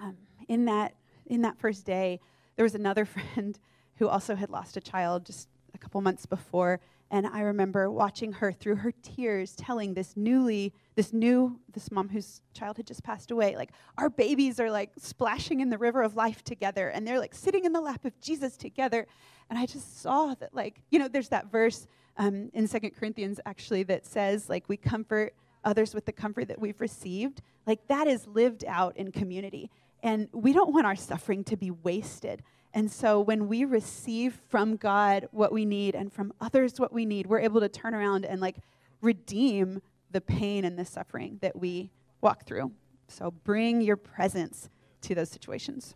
um, 0.00 0.16
in 0.48 0.64
that, 0.64 0.94
in 1.26 1.42
that 1.42 1.58
first 1.58 1.84
day, 1.84 2.20
there 2.56 2.64
was 2.64 2.74
another 2.74 3.04
friend 3.34 3.58
who 3.96 4.08
also 4.08 4.34
had 4.34 4.48
lost 4.48 4.78
a 4.78 4.80
child 4.80 5.26
just 5.26 5.48
a 5.74 5.78
couple 5.78 6.00
months 6.00 6.24
before, 6.24 6.80
and 7.10 7.26
I 7.26 7.40
remember 7.40 7.90
watching 7.90 8.32
her 8.32 8.52
through 8.52 8.76
her 8.76 8.92
tears 9.02 9.54
telling 9.56 9.92
this 9.92 10.16
newly, 10.16 10.72
this 11.00 11.14
new, 11.14 11.58
this 11.72 11.90
mom 11.90 12.10
whose 12.10 12.42
child 12.52 12.76
had 12.76 12.86
just 12.86 13.02
passed 13.02 13.30
away, 13.30 13.56
like, 13.56 13.70
our 13.96 14.10
babies 14.10 14.60
are 14.60 14.70
like 14.70 14.90
splashing 14.98 15.60
in 15.60 15.70
the 15.70 15.78
river 15.78 16.02
of 16.02 16.14
life 16.14 16.44
together 16.44 16.90
and 16.90 17.08
they're 17.08 17.18
like 17.18 17.34
sitting 17.34 17.64
in 17.64 17.72
the 17.72 17.80
lap 17.80 18.04
of 18.04 18.20
Jesus 18.20 18.54
together. 18.58 19.06
And 19.48 19.58
I 19.58 19.64
just 19.64 20.02
saw 20.02 20.34
that, 20.34 20.54
like, 20.54 20.82
you 20.90 20.98
know, 20.98 21.08
there's 21.08 21.30
that 21.30 21.50
verse 21.50 21.86
um, 22.18 22.50
in 22.52 22.66
Second 22.66 22.90
Corinthians 22.90 23.40
actually 23.46 23.82
that 23.84 24.04
says, 24.04 24.50
like, 24.50 24.68
we 24.68 24.76
comfort 24.76 25.32
others 25.64 25.94
with 25.94 26.04
the 26.04 26.12
comfort 26.12 26.48
that 26.48 26.60
we've 26.60 26.78
received. 26.82 27.40
Like, 27.66 27.88
that 27.88 28.06
is 28.06 28.26
lived 28.26 28.66
out 28.68 28.94
in 28.98 29.10
community. 29.10 29.70
And 30.02 30.28
we 30.34 30.52
don't 30.52 30.74
want 30.74 30.84
our 30.84 30.96
suffering 30.96 31.44
to 31.44 31.56
be 31.56 31.70
wasted. 31.70 32.42
And 32.74 32.92
so 32.92 33.22
when 33.22 33.48
we 33.48 33.64
receive 33.64 34.38
from 34.50 34.76
God 34.76 35.28
what 35.30 35.50
we 35.50 35.64
need 35.64 35.94
and 35.94 36.12
from 36.12 36.34
others 36.42 36.78
what 36.78 36.92
we 36.92 37.06
need, 37.06 37.26
we're 37.26 37.40
able 37.40 37.60
to 37.62 37.70
turn 37.70 37.94
around 37.94 38.26
and 38.26 38.38
like 38.38 38.56
redeem 39.00 39.80
the 40.10 40.20
pain 40.20 40.64
and 40.64 40.78
the 40.78 40.84
suffering 40.84 41.38
that 41.40 41.56
we 41.56 41.90
walk 42.20 42.44
through. 42.46 42.72
So 43.08 43.30
bring 43.30 43.80
your 43.80 43.96
presence 43.96 44.68
to 45.02 45.14
those 45.14 45.30
situations. 45.30 45.94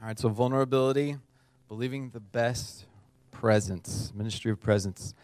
All 0.00 0.08
right, 0.08 0.18
so 0.18 0.28
vulnerability, 0.28 1.16
believing 1.68 2.10
the 2.10 2.20
best, 2.20 2.86
presence, 3.30 4.12
ministry 4.14 4.50
of 4.50 4.60
presence. 4.60 5.14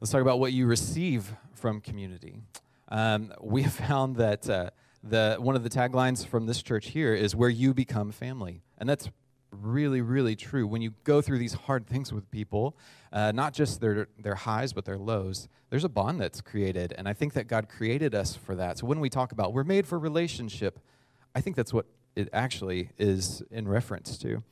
Let's 0.00 0.10
talk 0.10 0.22
about 0.22 0.40
what 0.40 0.52
you 0.52 0.66
receive 0.66 1.32
from 1.54 1.80
community. 1.80 2.40
Um, 2.88 3.32
we 3.40 3.62
have 3.62 3.72
found 3.72 4.16
that 4.16 4.48
uh, 4.48 4.70
the, 5.02 5.36
one 5.38 5.56
of 5.56 5.62
the 5.62 5.70
taglines 5.70 6.26
from 6.26 6.46
this 6.46 6.62
church 6.62 6.88
here 6.88 7.14
is 7.14 7.34
where 7.34 7.48
you 7.48 7.74
become 7.74 8.10
family. 8.10 8.62
And 8.78 8.88
that's 8.88 9.08
really, 9.62 10.00
really 10.00 10.36
true. 10.36 10.66
When 10.66 10.82
you 10.82 10.94
go 11.04 11.20
through 11.20 11.38
these 11.38 11.54
hard 11.54 11.86
things 11.86 12.12
with 12.12 12.30
people, 12.30 12.76
uh, 13.12 13.32
not 13.32 13.54
just 13.54 13.80
their, 13.80 14.08
their 14.18 14.34
highs, 14.34 14.72
but 14.72 14.84
their 14.84 14.98
lows, 14.98 15.48
there's 15.70 15.84
a 15.84 15.88
bond 15.88 16.20
that's 16.20 16.40
created. 16.40 16.94
And 16.96 17.08
I 17.08 17.12
think 17.12 17.32
that 17.34 17.46
God 17.46 17.68
created 17.68 18.14
us 18.14 18.36
for 18.36 18.54
that. 18.56 18.78
So 18.78 18.86
when 18.86 19.00
we 19.00 19.08
talk 19.08 19.32
about 19.32 19.52
we're 19.52 19.64
made 19.64 19.86
for 19.86 19.98
relationship, 19.98 20.80
I 21.34 21.40
think 21.40 21.56
that's 21.56 21.72
what 21.72 21.86
it 22.14 22.28
actually 22.32 22.90
is 22.98 23.42
in 23.50 23.66
reference 23.66 24.16
to. 24.18 24.42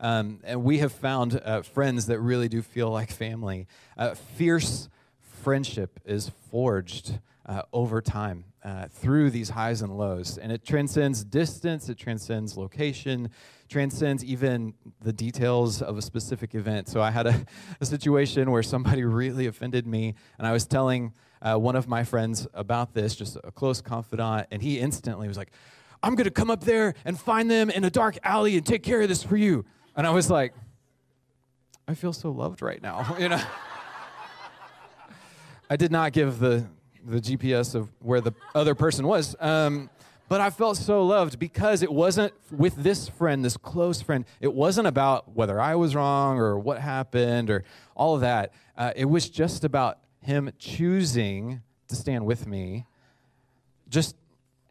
Um, 0.00 0.40
and 0.42 0.64
we 0.64 0.78
have 0.78 0.92
found 0.92 1.40
uh, 1.44 1.62
friends 1.62 2.06
that 2.06 2.18
really 2.18 2.48
do 2.48 2.62
feel 2.62 2.90
like 2.90 3.12
family. 3.12 3.68
Uh, 3.96 4.14
fierce 4.14 4.88
friendship 5.42 5.98
is 6.04 6.30
forged 6.50 7.18
uh, 7.46 7.62
over 7.72 8.00
time 8.00 8.44
uh, 8.64 8.86
through 8.88 9.30
these 9.30 9.50
highs 9.50 9.82
and 9.82 9.96
lows. 9.98 10.38
And 10.38 10.52
it 10.52 10.64
transcends 10.64 11.24
distance, 11.24 11.88
it 11.88 11.98
transcends 11.98 12.56
location, 12.56 13.28
transcends 13.68 14.24
even 14.24 14.74
the 15.00 15.12
details 15.12 15.82
of 15.82 15.98
a 15.98 16.02
specific 16.02 16.54
event. 16.54 16.88
So 16.88 17.02
I 17.02 17.10
had 17.10 17.26
a, 17.26 17.44
a 17.80 17.86
situation 17.86 18.52
where 18.52 18.62
somebody 18.62 19.02
really 19.22 19.46
offended 19.46 19.86
me, 19.86 20.14
and 20.38 20.46
I 20.46 20.52
was 20.52 20.64
telling 20.64 21.12
uh, 21.40 21.56
one 21.56 21.74
of 21.74 21.88
my 21.88 22.04
friends 22.04 22.46
about 22.54 22.94
this, 22.94 23.16
just 23.16 23.36
a 23.42 23.50
close 23.50 23.80
confidant, 23.80 24.46
and 24.52 24.62
he 24.62 24.78
instantly 24.78 25.26
was 25.26 25.36
like, 25.36 25.50
I'm 26.04 26.14
to 26.16 26.30
come 26.30 26.50
up 26.50 26.62
there 26.62 26.94
and 27.04 27.18
find 27.18 27.50
them 27.50 27.68
in 27.70 27.84
a 27.84 27.90
dark 27.90 28.18
alley 28.22 28.56
and 28.56 28.64
take 28.64 28.82
care 28.84 29.02
of 29.02 29.08
this 29.08 29.22
for 29.24 29.36
you. 29.36 29.64
And 29.96 30.06
I 30.06 30.10
was 30.10 30.30
like, 30.30 30.54
I 31.88 31.94
feel 31.94 32.12
so 32.12 32.30
loved 32.30 32.62
right 32.62 32.80
now, 32.80 33.16
you 33.20 33.28
know. 33.28 33.42
I 35.72 35.76
did 35.76 35.90
not 35.90 36.12
give 36.12 36.38
the 36.38 36.66
the 37.02 37.18
GPS 37.18 37.74
of 37.74 37.88
where 38.00 38.20
the 38.20 38.34
other 38.54 38.74
person 38.74 39.06
was. 39.06 39.34
Um, 39.40 39.88
but 40.28 40.38
I 40.38 40.50
felt 40.50 40.76
so 40.76 41.02
loved 41.06 41.38
because 41.38 41.82
it 41.82 41.90
wasn't 41.90 42.34
with 42.50 42.76
this 42.76 43.08
friend, 43.08 43.42
this 43.42 43.56
close 43.56 44.02
friend, 44.02 44.26
it 44.38 44.52
wasn't 44.52 44.86
about 44.86 45.34
whether 45.34 45.58
I 45.58 45.76
was 45.76 45.94
wrong 45.94 46.36
or 46.36 46.58
what 46.58 46.78
happened 46.78 47.48
or 47.48 47.64
all 47.96 48.14
of 48.14 48.20
that. 48.20 48.52
Uh, 48.76 48.92
it 48.94 49.06
was 49.06 49.30
just 49.30 49.64
about 49.64 49.98
him 50.20 50.50
choosing 50.58 51.62
to 51.88 51.96
stand 51.96 52.26
with 52.26 52.46
me. 52.46 52.84
Just 53.88 54.14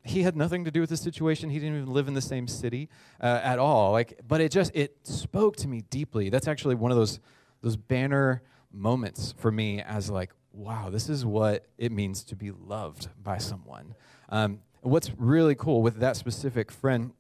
he 0.03 0.21
had 0.21 0.35
nothing 0.35 0.65
to 0.65 0.71
do 0.71 0.81
with 0.81 0.91
the 0.91 0.97
situation. 0.97 1.49
He 1.49 1.57
didn't 1.57 1.77
even 1.77 1.93
live 1.93 2.07
in 2.09 2.13
the 2.13 2.21
same 2.21 2.47
city 2.47 2.89
uh, 3.19 3.41
at 3.43 3.57
all. 3.57 3.91
Like, 3.91 4.19
but 4.27 4.39
it 4.39 4.51
just 4.51 4.71
it 4.75 4.95
spoke 5.01 5.55
to 5.57 5.67
me 5.67 5.81
deeply. 5.89 6.29
That's 6.29 6.47
actually 6.47 6.75
one 6.75 6.91
of 6.91 6.97
those 6.97 7.19
those 7.63 7.75
banner 7.75 8.43
moments 8.71 9.33
for 9.39 9.51
me 9.51 9.81
as 9.81 10.07
like, 10.07 10.31
wow, 10.53 10.89
this 10.89 11.09
is 11.09 11.25
what 11.25 11.65
it 11.77 11.91
means 11.91 12.23
to 12.25 12.35
be 12.35 12.51
loved 12.51 13.09
by 13.21 13.37
someone. 13.37 13.95
Um, 14.29 14.59
what's 14.81 15.11
really 15.17 15.55
cool 15.55 15.81
with 15.81 15.99
that 15.99 16.17
specific 16.17 16.71
friend, 16.71 17.11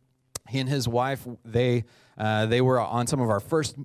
he 0.49 0.59
and 0.59 0.69
his 0.69 0.87
wife, 0.87 1.25
they 1.45 1.85
uh, 2.17 2.45
they 2.45 2.61
were 2.61 2.79
on 2.79 3.07
some 3.07 3.19
of 3.19 3.29
our 3.29 3.39
first 3.39 3.77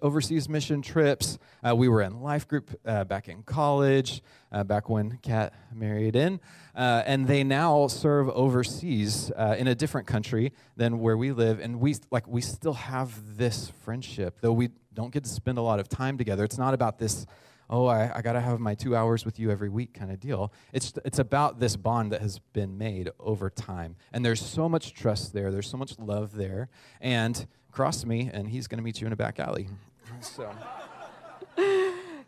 overseas 0.00 0.48
mission 0.48 0.80
trips. 0.80 1.38
Uh, 1.66 1.74
we 1.76 1.88
were 1.88 2.00
in 2.00 2.22
life 2.22 2.48
group 2.48 2.70
uh, 2.86 3.04
back 3.04 3.28
in 3.28 3.42
college, 3.42 4.22
uh, 4.50 4.64
back 4.64 4.88
when 4.88 5.18
Kat 5.18 5.52
married 5.74 6.16
in, 6.16 6.40
uh, 6.74 7.02
and 7.04 7.26
they 7.26 7.44
now 7.44 7.88
serve 7.88 8.30
overseas 8.30 9.30
uh, 9.36 9.56
in 9.58 9.66
a 9.66 9.74
different 9.74 10.06
country 10.06 10.52
than 10.76 11.00
where 11.00 11.16
we 11.18 11.32
live. 11.32 11.60
And 11.60 11.80
we 11.80 11.96
like 12.10 12.26
we 12.26 12.40
still 12.40 12.74
have 12.74 13.36
this 13.36 13.72
friendship, 13.82 14.38
though 14.40 14.52
we 14.52 14.70
don't 14.94 15.12
get 15.12 15.24
to 15.24 15.30
spend 15.30 15.58
a 15.58 15.62
lot 15.62 15.80
of 15.80 15.88
time 15.88 16.16
together. 16.16 16.44
It's 16.44 16.58
not 16.58 16.74
about 16.74 16.98
this 16.98 17.26
oh, 17.72 17.86
I, 17.86 18.12
I 18.14 18.20
got 18.20 18.34
to 18.34 18.40
have 18.40 18.60
my 18.60 18.74
two 18.74 18.94
hours 18.94 19.24
with 19.24 19.40
you 19.40 19.50
every 19.50 19.70
week 19.70 19.94
kind 19.94 20.12
of 20.12 20.20
deal. 20.20 20.52
It's, 20.74 20.92
it's 21.06 21.18
about 21.18 21.58
this 21.58 21.74
bond 21.74 22.12
that 22.12 22.20
has 22.20 22.38
been 22.52 22.76
made 22.76 23.10
over 23.18 23.48
time. 23.48 23.96
And 24.12 24.22
there's 24.22 24.44
so 24.44 24.68
much 24.68 24.92
trust 24.92 25.32
there, 25.32 25.50
there's 25.50 25.68
so 25.68 25.78
much 25.78 25.98
love 25.98 26.36
there. 26.36 26.68
And 27.00 27.46
cross 27.72 28.04
me, 28.04 28.30
and 28.32 28.46
he's 28.46 28.68
going 28.68 28.76
to 28.76 28.84
meet 28.84 29.00
you 29.00 29.06
in 29.06 29.12
a 29.12 29.16
back 29.16 29.40
alley. 29.40 29.68
So. 30.20 30.54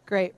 Great. 0.07 0.35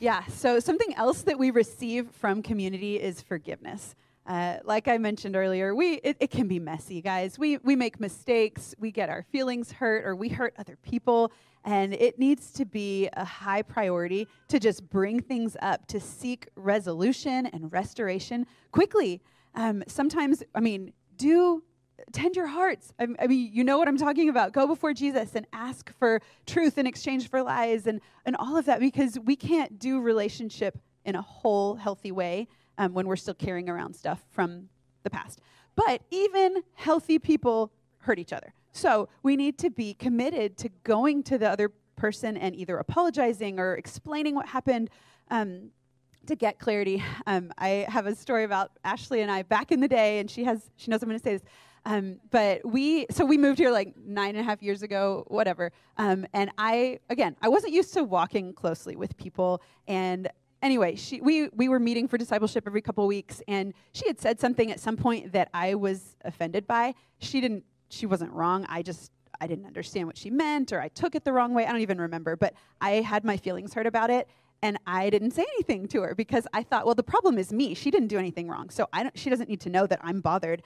Yeah, 0.00 0.24
so 0.26 0.60
something 0.60 0.92
else 0.94 1.22
that 1.22 1.38
we 1.38 1.50
receive 1.50 2.10
from 2.10 2.42
community 2.42 3.00
is 3.00 3.22
forgiveness. 3.22 3.94
Uh, 4.30 4.58
like 4.62 4.86
I 4.86 4.96
mentioned 4.96 5.34
earlier, 5.34 5.74
we 5.74 5.94
it, 6.04 6.16
it, 6.20 6.30
can 6.30 6.46
be 6.46 6.60
messy, 6.60 7.02
guys. 7.02 7.36
We 7.36 7.56
we 7.64 7.74
make 7.74 7.98
mistakes, 7.98 8.76
we 8.78 8.92
get 8.92 9.08
our 9.08 9.24
feelings 9.24 9.72
hurt, 9.72 10.06
or 10.06 10.14
we 10.14 10.28
hurt 10.28 10.54
other 10.56 10.76
people, 10.76 11.32
and 11.64 11.92
it 11.94 12.16
needs 12.16 12.52
to 12.52 12.64
be 12.64 13.08
a 13.14 13.24
high 13.24 13.62
priority 13.62 14.28
to 14.46 14.60
just 14.60 14.88
bring 14.88 15.18
things 15.20 15.56
up, 15.62 15.84
to 15.88 15.98
seek 15.98 16.46
resolution 16.54 17.46
and 17.46 17.72
restoration 17.72 18.46
quickly. 18.70 19.20
Um, 19.56 19.82
sometimes, 19.88 20.44
I 20.54 20.60
mean, 20.60 20.92
do 21.16 21.64
tend 22.12 22.36
your 22.36 22.46
hearts. 22.46 22.92
I, 23.00 23.08
I, 23.18 23.26
mean, 23.26 23.50
you 23.52 23.64
know 23.64 23.78
what 23.78 23.88
I'm 23.88 23.98
talking 23.98 24.28
about. 24.28 24.52
Go 24.52 24.68
before 24.68 24.94
Jesus 24.94 25.34
and 25.34 25.44
ask 25.52 25.92
for 25.98 26.20
truth 26.46 26.78
in 26.78 26.86
exchange 26.86 27.28
for 27.28 27.42
lies 27.42 27.88
and, 27.88 28.00
and 28.24 28.36
all 28.36 28.56
of 28.56 28.66
that 28.66 28.78
because 28.78 29.18
we 29.24 29.34
can't 29.34 29.80
do 29.80 30.00
relationship 30.00 30.78
in 31.04 31.16
a 31.16 31.22
whole, 31.22 31.74
healthy 31.74 32.12
way 32.12 32.46
um, 32.80 32.94
when 32.94 33.06
we're 33.06 33.14
still 33.14 33.34
carrying 33.34 33.68
around 33.68 33.94
stuff 33.94 34.24
from 34.30 34.68
the 35.02 35.10
past. 35.10 35.40
But 35.76 36.00
even 36.10 36.62
healthy 36.74 37.18
people 37.18 37.70
hurt 37.98 38.18
each 38.18 38.32
other. 38.32 38.54
So 38.72 39.08
we 39.22 39.36
need 39.36 39.58
to 39.58 39.70
be 39.70 39.94
committed 39.94 40.56
to 40.58 40.70
going 40.82 41.22
to 41.24 41.36
the 41.36 41.48
other 41.48 41.70
person 41.96 42.38
and 42.38 42.56
either 42.56 42.78
apologizing 42.78 43.60
or 43.60 43.74
explaining 43.74 44.34
what 44.34 44.46
happened. 44.46 44.90
Um, 45.30 45.70
to 46.26 46.36
get 46.36 46.58
clarity, 46.58 47.02
um, 47.26 47.50
I 47.56 47.86
have 47.88 48.06
a 48.06 48.14
story 48.14 48.44
about 48.44 48.72
Ashley 48.84 49.22
and 49.22 49.30
I 49.30 49.42
back 49.42 49.72
in 49.72 49.80
the 49.80 49.88
day, 49.88 50.18
and 50.18 50.30
she 50.30 50.44
has 50.44 50.70
she 50.76 50.90
knows 50.90 51.02
I'm 51.02 51.08
going 51.08 51.18
to 51.18 51.24
say 51.24 51.32
this. 51.32 51.42
Um, 51.86 52.20
but 52.30 52.64
we 52.64 53.06
so 53.10 53.24
we 53.24 53.38
moved 53.38 53.58
here 53.58 53.70
like 53.70 53.96
nine 53.96 54.36
and 54.36 54.40
a 54.40 54.42
half 54.42 54.62
years 54.62 54.82
ago, 54.82 55.24
whatever. 55.28 55.72
Um, 55.96 56.26
and 56.34 56.50
I 56.58 57.00
again, 57.08 57.36
I 57.40 57.48
wasn't 57.48 57.72
used 57.72 57.94
to 57.94 58.04
walking 58.04 58.52
closely 58.52 58.96
with 58.96 59.16
people, 59.16 59.62
and 59.88 60.28
anyway, 60.62 60.96
she 60.96 61.20
we 61.20 61.48
we 61.48 61.68
were 61.68 61.80
meeting 61.80 62.08
for 62.08 62.18
discipleship 62.18 62.64
every 62.66 62.82
couple 62.82 63.06
weeks, 63.06 63.42
and 63.48 63.74
she 63.92 64.06
had 64.06 64.20
said 64.20 64.40
something 64.40 64.70
at 64.70 64.80
some 64.80 64.96
point 64.96 65.32
that 65.32 65.48
I 65.54 65.74
was 65.74 66.16
offended 66.24 66.66
by. 66.66 66.94
She 67.18 67.40
didn't 67.40 67.64
she 67.88 68.06
wasn't 68.06 68.32
wrong. 68.32 68.66
I 68.68 68.82
just 68.82 69.10
I 69.40 69.46
didn't 69.46 69.66
understand 69.66 70.06
what 70.06 70.18
she 70.18 70.30
meant 70.30 70.72
or 70.72 70.80
I 70.80 70.88
took 70.88 71.14
it 71.14 71.24
the 71.24 71.32
wrong 71.32 71.54
way. 71.54 71.66
I 71.66 71.72
don't 71.72 71.80
even 71.80 72.00
remember, 72.00 72.36
but 72.36 72.54
I 72.80 73.00
had 73.00 73.24
my 73.24 73.36
feelings 73.36 73.72
hurt 73.74 73.86
about 73.86 74.10
it 74.10 74.28
and 74.62 74.78
I 74.86 75.08
didn't 75.08 75.30
say 75.30 75.46
anything 75.54 75.88
to 75.88 76.02
her 76.02 76.14
because 76.14 76.46
I 76.52 76.62
thought, 76.62 76.84
well, 76.84 76.94
the 76.94 77.02
problem 77.02 77.38
is 77.38 77.52
me. 77.52 77.74
She 77.74 77.90
didn't 77.90 78.08
do 78.08 78.18
anything 78.18 78.48
wrong. 78.48 78.68
So 78.68 78.88
I 78.92 79.04
don't, 79.04 79.18
she 79.18 79.30
doesn't 79.30 79.48
need 79.48 79.60
to 79.62 79.70
know 79.70 79.86
that 79.86 80.00
I'm 80.02 80.20
bothered. 80.20 80.62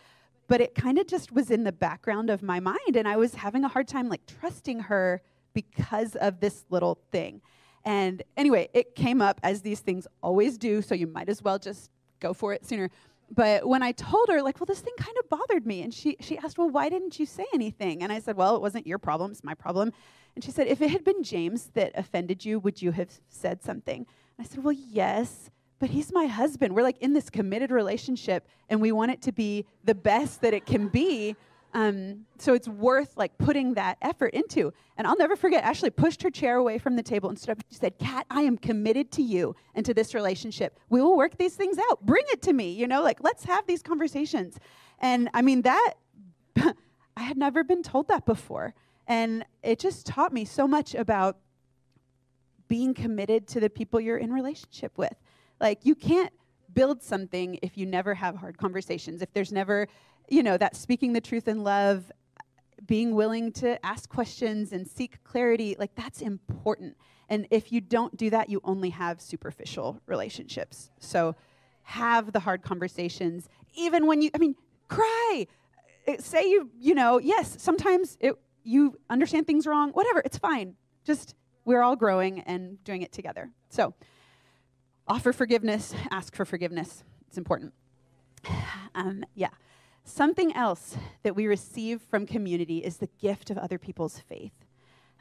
But 0.48 0.60
it 0.60 0.74
kind 0.74 0.98
of 0.98 1.06
just 1.06 1.32
was 1.32 1.50
in 1.50 1.64
the 1.64 1.72
background 1.72 2.28
of 2.28 2.42
my 2.42 2.60
mind 2.60 2.96
and 2.96 3.06
I 3.08 3.16
was 3.16 3.34
having 3.34 3.64
a 3.64 3.68
hard 3.68 3.88
time 3.88 4.08
like 4.08 4.26
trusting 4.26 4.80
her 4.80 5.22
because 5.54 6.16
of 6.16 6.40
this 6.40 6.64
little 6.68 6.98
thing. 7.12 7.40
And 7.84 8.22
anyway, 8.36 8.68
it 8.72 8.94
came 8.94 9.20
up 9.20 9.40
as 9.42 9.60
these 9.60 9.80
things 9.80 10.06
always 10.22 10.56
do, 10.58 10.80
so 10.80 10.94
you 10.94 11.06
might 11.06 11.28
as 11.28 11.42
well 11.42 11.58
just 11.58 11.90
go 12.20 12.32
for 12.32 12.54
it 12.54 12.64
sooner 12.64 12.90
but 13.30 13.66
when 13.66 13.82
I 13.82 13.92
told 13.92 14.28
her, 14.28 14.42
like, 14.42 14.60
well, 14.60 14.66
this 14.66 14.80
thing 14.80 14.92
kind 14.98 15.16
of 15.18 15.28
bothered 15.28 15.66
me, 15.66 15.82
and 15.82 15.92
she 15.92 16.16
she 16.20 16.38
asked, 16.38 16.58
well, 16.58 16.68
why 16.68 16.88
didn't 16.88 17.18
you 17.18 17.26
say 17.26 17.46
anything? 17.54 18.02
And 18.02 18.12
I 18.12 18.18
said, 18.20 18.36
well, 18.36 18.54
it 18.54 18.62
wasn't 18.62 18.86
your 18.86 18.98
problem; 18.98 19.30
it's 19.30 19.44
my 19.44 19.54
problem. 19.54 19.92
And 20.34 20.44
she 20.44 20.50
said, 20.50 20.66
if 20.66 20.80
it 20.82 20.90
had 20.90 21.04
been 21.04 21.22
James 21.22 21.70
that 21.74 21.92
offended 21.94 22.44
you, 22.44 22.58
would 22.58 22.82
you 22.82 22.90
have 22.92 23.08
said 23.28 23.62
something? 23.62 23.98
And 24.36 24.46
I 24.46 24.48
said, 24.48 24.64
well, 24.64 24.72
yes, 24.72 25.50
but 25.78 25.90
he's 25.90 26.12
my 26.12 26.26
husband. 26.26 26.74
We're 26.74 26.82
like 26.82 26.98
in 26.98 27.12
this 27.12 27.30
committed 27.30 27.70
relationship, 27.70 28.46
and 28.68 28.80
we 28.80 28.92
want 28.92 29.12
it 29.12 29.22
to 29.22 29.32
be 29.32 29.64
the 29.84 29.94
best 29.94 30.40
that 30.42 30.54
it 30.54 30.66
can 30.66 30.88
be. 30.88 31.36
Um, 31.74 32.26
so 32.38 32.54
it's 32.54 32.68
worth 32.68 33.16
like 33.16 33.36
putting 33.36 33.74
that 33.74 33.98
effort 34.00 34.32
into. 34.32 34.72
And 34.96 35.08
I'll 35.08 35.16
never 35.16 35.34
forget, 35.34 35.64
Ashley 35.64 35.90
pushed 35.90 36.22
her 36.22 36.30
chair 36.30 36.56
away 36.56 36.78
from 36.78 36.94
the 36.94 37.02
table 37.02 37.28
and 37.28 37.38
stood 37.38 37.50
up. 37.52 37.64
She 37.68 37.76
said, 37.76 37.98
Kat, 37.98 38.26
I 38.30 38.42
am 38.42 38.56
committed 38.56 39.10
to 39.12 39.22
you 39.22 39.56
and 39.74 39.84
to 39.84 39.92
this 39.92 40.14
relationship. 40.14 40.78
We 40.88 41.02
will 41.02 41.16
work 41.16 41.36
these 41.36 41.56
things 41.56 41.76
out. 41.90 42.06
Bring 42.06 42.24
it 42.28 42.42
to 42.42 42.52
me, 42.52 42.70
you 42.70 42.86
know, 42.86 43.02
like 43.02 43.18
let's 43.22 43.44
have 43.44 43.66
these 43.66 43.82
conversations. 43.82 44.56
And 45.00 45.28
I 45.34 45.42
mean, 45.42 45.62
that, 45.62 45.94
I 46.56 47.22
had 47.22 47.36
never 47.36 47.64
been 47.64 47.82
told 47.82 48.06
that 48.06 48.24
before. 48.24 48.72
And 49.08 49.44
it 49.64 49.80
just 49.80 50.06
taught 50.06 50.32
me 50.32 50.44
so 50.44 50.68
much 50.68 50.94
about 50.94 51.38
being 52.68 52.94
committed 52.94 53.48
to 53.48 53.60
the 53.60 53.68
people 53.68 54.00
you're 54.00 54.16
in 54.16 54.32
relationship 54.32 54.96
with. 54.96 55.14
Like, 55.60 55.80
you 55.84 55.94
can't 55.94 56.32
build 56.72 57.02
something 57.02 57.58
if 57.62 57.76
you 57.76 57.86
never 57.86 58.14
have 58.14 58.36
hard 58.36 58.58
conversations, 58.58 59.22
if 59.22 59.32
there's 59.32 59.52
never 59.52 59.88
you 60.28 60.42
know, 60.42 60.56
that 60.56 60.76
speaking 60.76 61.12
the 61.12 61.20
truth 61.20 61.48
in 61.48 61.64
love, 61.64 62.10
being 62.86 63.14
willing 63.14 63.52
to 63.52 63.84
ask 63.84 64.08
questions 64.08 64.72
and 64.72 64.86
seek 64.86 65.22
clarity, 65.24 65.76
like 65.78 65.94
that's 65.94 66.20
important. 66.20 66.96
And 67.28 67.46
if 67.50 67.72
you 67.72 67.80
don't 67.80 68.16
do 68.16 68.30
that, 68.30 68.48
you 68.48 68.60
only 68.64 68.90
have 68.90 69.20
superficial 69.20 70.00
relationships. 70.06 70.90
So 70.98 71.34
have 71.82 72.32
the 72.32 72.40
hard 72.40 72.62
conversations, 72.62 73.48
even 73.74 74.06
when 74.06 74.22
you, 74.22 74.30
I 74.34 74.38
mean, 74.38 74.54
cry. 74.88 75.46
Uh, 76.06 76.14
say 76.18 76.48
you, 76.50 76.70
you 76.78 76.94
know, 76.94 77.18
yes, 77.18 77.56
sometimes 77.60 78.16
it, 78.20 78.34
you 78.62 78.98
understand 79.08 79.46
things 79.46 79.66
wrong, 79.66 79.90
whatever, 79.90 80.20
it's 80.24 80.38
fine. 80.38 80.74
Just 81.04 81.34
we're 81.64 81.82
all 81.82 81.96
growing 81.96 82.40
and 82.40 82.82
doing 82.84 83.02
it 83.02 83.12
together. 83.12 83.50
So 83.70 83.94
offer 85.08 85.32
forgiveness, 85.32 85.94
ask 86.10 86.34
for 86.34 86.44
forgiveness. 86.44 87.04
It's 87.28 87.38
important. 87.38 87.72
Um, 88.96 89.24
yeah. 89.34 89.48
Something 90.04 90.54
else 90.54 90.96
that 91.22 91.34
we 91.34 91.46
receive 91.46 92.02
from 92.02 92.26
community 92.26 92.78
is 92.78 92.98
the 92.98 93.08
gift 93.20 93.50
of 93.50 93.56
other 93.56 93.78
people's 93.78 94.18
faith. 94.18 94.52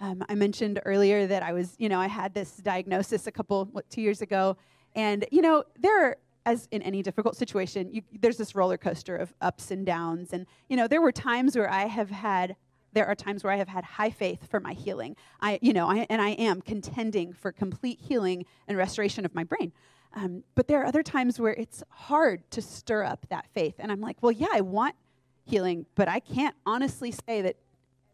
Um, 0.02 0.24
I 0.28 0.36
mentioned 0.36 0.82
earlier 0.84 1.26
that 1.26 1.42
I 1.42 1.54
was, 1.54 1.76
you 1.80 1.88
know, 1.88 2.00
I 2.00 2.08
had 2.08 2.34
this 2.34 2.58
diagnosis 2.58 3.26
a 3.26 3.32
couple, 3.32 3.66
what, 3.72 3.90
two 3.90 4.02
years 4.02 4.22
ago. 4.22 4.58
And, 4.94 5.26
you 5.32 5.42
know, 5.42 5.64
there 5.80 6.06
are, 6.06 6.18
as 6.46 6.68
in 6.72 6.82
any 6.82 7.02
difficult 7.02 7.38
situation, 7.38 7.90
you, 7.94 8.02
there's 8.20 8.36
this 8.36 8.56
roller 8.56 8.78
coaster 8.78 9.16
of 9.16 9.34
ups 9.40 9.72
and 9.72 9.86
downs. 9.86 10.34
And, 10.34 10.46
you 10.68 10.76
know, 10.76 10.88
there 10.88 11.02
were 11.02 11.14
times 11.14 11.56
where 11.56 11.72
I 11.72 11.86
have 11.86 12.10
had 12.10 12.58
there 12.92 13.08
are 13.08 13.16
times 13.16 13.44
where 13.44 13.52
I 13.52 13.56
have 13.56 13.68
had 13.68 13.84
high 13.84 14.12
faith 14.12 14.48
for 14.50 14.60
my 14.60 14.74
healing. 14.74 15.16
I, 15.42 15.58
you 15.62 15.74
know, 15.74 15.90
I, 15.90 16.06
and 16.12 16.22
I 16.22 16.32
am 16.32 16.62
contending 16.62 17.34
for 17.34 17.52
complete 17.52 18.00
healing 18.00 18.46
and 18.68 18.78
restoration 18.78 19.26
of 19.26 19.34
my 19.34 19.44
brain. 19.44 19.74
Um, 20.14 20.44
but 20.56 20.68
there 20.68 20.82
are 20.82 20.86
other 20.86 21.04
times 21.04 21.40
where 21.40 21.54
it's 21.54 21.84
hard 21.90 22.50
to 22.52 22.62
stir 22.62 23.04
up 23.04 23.26
that 23.30 23.48
faith. 23.54 23.76
And 23.80 23.92
I'm 23.92 24.02
like, 24.02 24.18
well, 24.22 24.32
yeah, 24.32 24.48
I 24.54 24.62
want 24.62 24.96
healing, 25.46 25.86
but 25.96 26.08
I 26.08 26.20
can't 26.20 26.56
honestly 26.66 27.12
say 27.12 27.42
that 27.42 27.58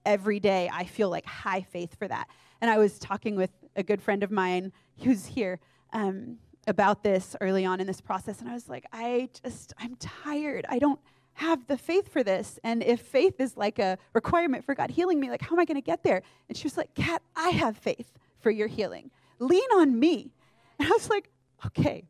every 0.06 0.40
day 0.40 0.70
I 0.72 0.86
feel 0.86 1.10
like 1.10 1.26
high 1.26 1.62
faith 1.62 1.98
for 1.98 2.08
that. 2.08 2.30
And 2.62 2.72
I 2.72 2.78
was 2.78 3.00
talking 3.00 3.36
with 3.36 3.52
a 3.76 3.84
good 3.84 4.02
friend 4.02 4.24
of 4.24 4.32
mine 4.32 4.72
who's 5.04 5.26
here 5.26 5.60
um, 5.94 6.38
about 6.68 7.04
this 7.04 7.36
early 7.42 7.66
on 7.66 7.80
in 7.80 7.88
this 7.88 8.02
process. 8.02 8.40
And 8.40 8.50
I 8.50 8.54
was 8.54 8.70
like, 8.70 8.86
I 8.92 9.30
just, 9.44 9.74
I'm 9.78 9.96
tired. 9.98 10.66
I 10.70 10.80
don't 10.80 11.00
have 11.34 11.68
the 11.68 11.78
faith 11.78 12.12
for 12.12 12.24
this. 12.24 12.60
And 12.64 12.84
if 12.84 13.02
faith 13.02 13.40
is 13.40 13.56
like 13.56 13.80
a 13.80 13.98
requirement 14.14 14.66
for 14.66 14.76
God 14.76 14.90
healing 14.92 15.20
me, 15.20 15.30
like, 15.30 15.42
how 15.42 15.56
am 15.56 15.60
I 15.60 15.66
going 15.66 15.76
to 15.76 15.82
get 15.82 16.04
there? 16.04 16.22
And 16.48 16.58
she 16.58 16.66
was 16.66 16.78
like, 16.78 16.94
Kat, 16.96 17.22
I 17.36 17.50
have 17.50 17.78
faith 17.78 18.12
for 18.40 18.52
your 18.52 18.68
healing. 18.68 19.10
Lean 19.40 19.70
on 19.76 20.00
me. 20.00 20.32
And 20.78 20.88
I 20.88 20.92
was 20.92 21.10
like, 21.10 21.30
okay. 21.66 22.06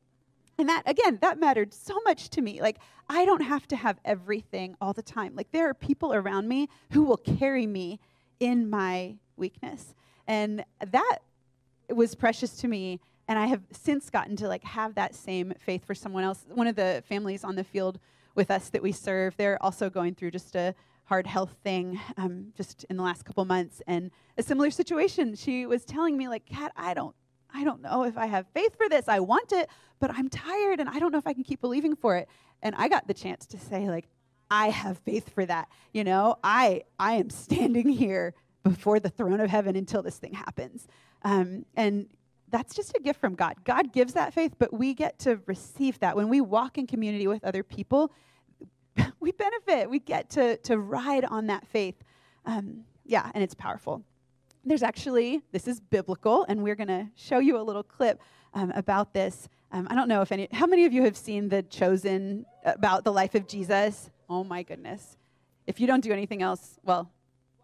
And 0.57 0.67
that, 0.67 0.83
again, 0.85 1.19
that 1.21 1.39
mattered 1.39 1.73
so 1.73 1.99
much 2.03 2.29
to 2.31 2.41
me. 2.41 2.61
Like, 2.61 2.77
I 3.07 3.25
don't 3.25 3.41
have 3.41 3.67
to 3.69 3.75
have 3.75 3.97
everything 4.03 4.75
all 4.81 4.93
the 4.93 5.01
time. 5.01 5.33
Like, 5.35 5.51
there 5.51 5.69
are 5.69 5.73
people 5.73 6.13
around 6.13 6.47
me 6.47 6.67
who 6.91 7.03
will 7.03 7.17
carry 7.17 7.65
me 7.65 7.99
in 8.39 8.69
my 8.69 9.15
weakness. 9.37 9.95
And 10.27 10.63
that 10.85 11.19
was 11.89 12.13
precious 12.13 12.57
to 12.57 12.67
me. 12.67 12.99
And 13.27 13.39
I 13.39 13.47
have 13.47 13.61
since 13.71 14.09
gotten 14.09 14.35
to 14.37 14.47
like 14.47 14.63
have 14.63 14.95
that 14.95 15.15
same 15.15 15.53
faith 15.59 15.85
for 15.85 15.95
someone 15.95 16.23
else. 16.23 16.45
One 16.49 16.67
of 16.67 16.75
the 16.75 17.03
families 17.07 17.43
on 17.43 17.55
the 17.55 17.63
field 17.63 17.99
with 18.35 18.51
us 18.51 18.69
that 18.69 18.81
we 18.81 18.91
serve. 18.91 19.35
They're 19.37 19.61
also 19.63 19.89
going 19.89 20.15
through 20.15 20.31
just 20.31 20.55
a 20.55 20.73
hard 21.05 21.25
health 21.25 21.55
thing 21.63 21.99
um, 22.17 22.53
just 22.55 22.85
in 22.89 22.97
the 22.97 23.03
last 23.03 23.25
couple 23.25 23.43
months 23.43 23.81
and 23.87 24.11
a 24.37 24.43
similar 24.43 24.71
situation. 24.71 25.35
She 25.35 25.65
was 25.65 25.83
telling 25.83 26.17
me 26.17 26.27
like, 26.27 26.45
Kat, 26.45 26.71
I 26.75 26.93
don't, 26.93 27.15
I 27.53 27.63
don't 27.63 27.81
know 27.81 28.03
if 28.03 28.17
I 28.17 28.27
have 28.27 28.45
faith 28.53 28.75
for 28.77 28.87
this. 28.89 29.07
I 29.07 29.19
want 29.19 29.51
it, 29.51 29.69
but 29.99 30.11
I'm 30.11 30.29
tired 30.29 30.79
and 30.79 30.89
I 30.89 30.99
don't 30.99 31.11
know 31.11 31.17
if 31.17 31.27
I 31.27 31.33
can 31.33 31.43
keep 31.43 31.61
believing 31.61 31.95
for 31.95 32.17
it. 32.17 32.27
And 32.61 32.75
I 32.75 32.87
got 32.87 33.07
the 33.07 33.13
chance 33.13 33.45
to 33.47 33.59
say 33.59 33.89
like, 33.89 34.07
I 34.51 34.69
have 34.69 34.97
faith 34.99 35.33
for 35.33 35.45
that. 35.45 35.69
You 35.93 36.03
know, 36.03 36.37
I 36.43 36.83
I 36.99 37.13
am 37.13 37.29
standing 37.29 37.87
here 37.89 38.33
before 38.63 38.99
the 38.99 39.09
throne 39.09 39.39
of 39.39 39.49
heaven 39.49 39.75
until 39.75 40.01
this 40.01 40.17
thing 40.17 40.33
happens. 40.33 40.87
Um, 41.23 41.65
and 41.75 42.07
that's 42.49 42.75
just 42.75 42.95
a 42.95 42.99
gift 43.01 43.19
from 43.19 43.35
God. 43.35 43.55
God 43.63 43.93
gives 43.93 44.13
that 44.13 44.33
faith, 44.33 44.55
but 44.57 44.73
we 44.73 44.93
get 44.93 45.19
to 45.19 45.39
receive 45.45 45.99
that. 45.99 46.15
When 46.15 46.29
we 46.29 46.41
walk 46.41 46.77
in 46.77 46.87
community 46.87 47.27
with 47.27 47.43
other 47.43 47.63
people, 47.63 48.11
we 49.19 49.31
benefit. 49.31 49.89
We 49.89 49.99
get 49.99 50.29
to, 50.31 50.57
to 50.57 50.77
ride 50.77 51.25
on 51.25 51.47
that 51.47 51.67
faith. 51.67 51.95
Um, 52.45 52.85
yeah, 53.05 53.29
and 53.33 53.43
it's 53.43 53.53
powerful. 53.53 54.03
There's 54.65 54.83
actually, 54.83 55.41
this 55.51 55.67
is 55.67 55.79
biblical, 55.79 56.45
and 56.49 56.63
we're 56.63 56.75
going 56.75 56.87
to 56.87 57.07
show 57.15 57.39
you 57.39 57.57
a 57.57 57.63
little 57.63 57.83
clip 57.83 58.21
um, 58.53 58.71
about 58.71 59.13
this. 59.13 59.47
Um, 59.71 59.87
I 59.89 59.95
don't 59.95 60.09
know 60.09 60.21
if 60.21 60.31
any, 60.31 60.47
how 60.51 60.65
many 60.65 60.85
of 60.85 60.93
you 60.93 61.03
have 61.03 61.15
seen 61.15 61.49
The 61.49 61.63
Chosen 61.63 62.45
about 62.65 63.03
the 63.03 63.11
life 63.11 63.35
of 63.35 63.47
Jesus? 63.47 64.09
Oh 64.29 64.43
my 64.43 64.63
goodness. 64.63 65.17
If 65.67 65.79
you 65.79 65.87
don't 65.87 66.03
do 66.03 66.11
anything 66.11 66.41
else, 66.41 66.77
well, 66.83 67.09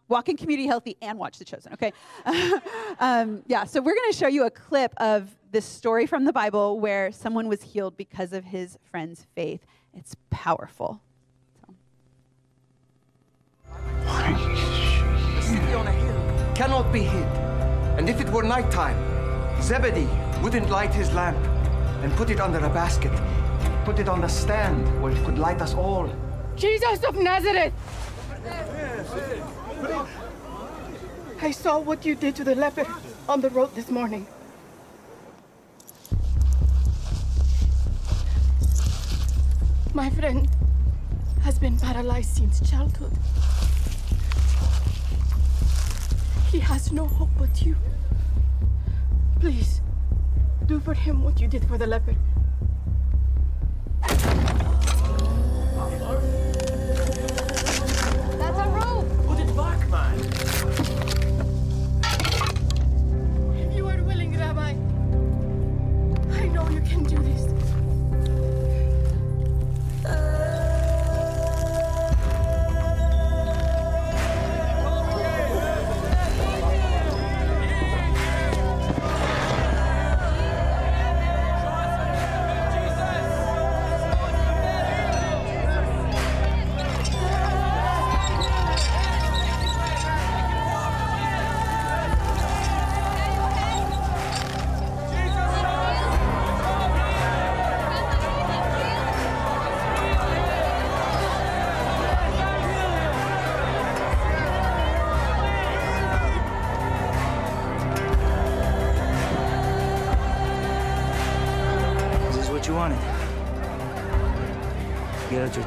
walk 0.07 0.29
in 0.29 0.37
community 0.37 0.67
healthy 0.67 0.95
and 1.01 1.17
watch 1.17 1.37
The 1.37 1.45
Chosen, 1.45 1.73
okay? 1.73 1.91
um, 2.99 3.43
yeah, 3.47 3.65
so 3.65 3.81
we're 3.81 3.95
going 3.95 4.11
to 4.11 4.17
show 4.17 4.27
you 4.27 4.45
a 4.45 4.51
clip 4.51 4.93
of 4.97 5.35
this 5.51 5.65
story 5.65 6.05
from 6.05 6.23
the 6.25 6.33
Bible 6.33 6.79
where 6.79 7.11
someone 7.11 7.47
was 7.47 7.61
healed 7.61 7.97
because 7.97 8.31
of 8.33 8.45
his 8.45 8.77
friend's 8.83 9.25
faith. 9.35 9.65
It's 9.93 10.15
powerful. 10.29 11.01
The 15.45 16.04
cannot 16.55 16.91
be 16.91 17.01
hid. 17.01 17.27
And 17.99 18.09
if 18.09 18.21
it 18.21 18.29
were 18.29 18.43
nighttime, 18.43 18.97
Zebedee 19.61 20.07
wouldn't 20.41 20.69
light 20.69 20.93
his 20.93 21.13
lamp 21.13 21.37
and 22.01 22.13
put 22.13 22.29
it 22.29 22.39
under 22.39 22.59
a 22.59 22.69
basket, 22.69 23.11
put 23.83 23.99
it 23.99 24.07
on 24.07 24.21
the 24.21 24.27
stand 24.29 25.01
where 25.01 25.11
it 25.11 25.23
could 25.25 25.37
light 25.37 25.61
us 25.61 25.73
all. 25.73 26.09
Jesus 26.55 27.03
of 27.03 27.17
Nazareth! 27.17 27.73
I 31.41 31.51
saw 31.51 31.79
what 31.79 32.05
you 32.05 32.15
did 32.15 32.35
to 32.37 32.43
the 32.45 32.55
leper 32.55 32.87
on 33.27 33.41
the 33.41 33.49
road 33.49 33.75
this 33.75 33.91
morning. 33.91 34.25
My 39.93 40.09
friend 40.09 40.47
has 41.43 41.59
been 41.59 41.77
paralyzed 41.77 42.35
since 42.35 42.69
childhood. 42.69 43.11
He 46.55 46.61
has 46.61 46.89
no 46.93 47.05
hope 47.05 47.31
but 47.37 47.61
you. 47.63 47.75
Please, 49.41 49.81
do 50.67 50.79
for 50.79 50.93
him 50.93 51.21
what 51.21 51.41
you 51.41 51.49
did 51.49 51.67
for 51.67 51.77
the 51.77 51.85
leper. 51.85 52.15
That's 54.07 54.23
a 58.57 58.69
rope! 58.69 59.27
Put 59.27 59.39
it 59.41 59.53
back, 59.53 59.89
man. 59.89 60.44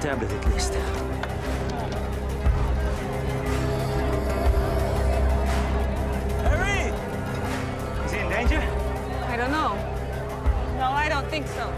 Tablet 0.00 0.30
at 0.30 0.52
least. 0.52 0.74
Harry! 6.44 6.92
Is 8.04 8.12
he 8.12 8.18
in 8.18 8.28
danger? 8.28 8.60
I 9.26 9.36
don't 9.36 9.50
know. 9.50 9.74
No, 10.76 10.84
I 10.84 11.08
don't 11.08 11.28
think 11.28 11.48
so. 11.48 11.72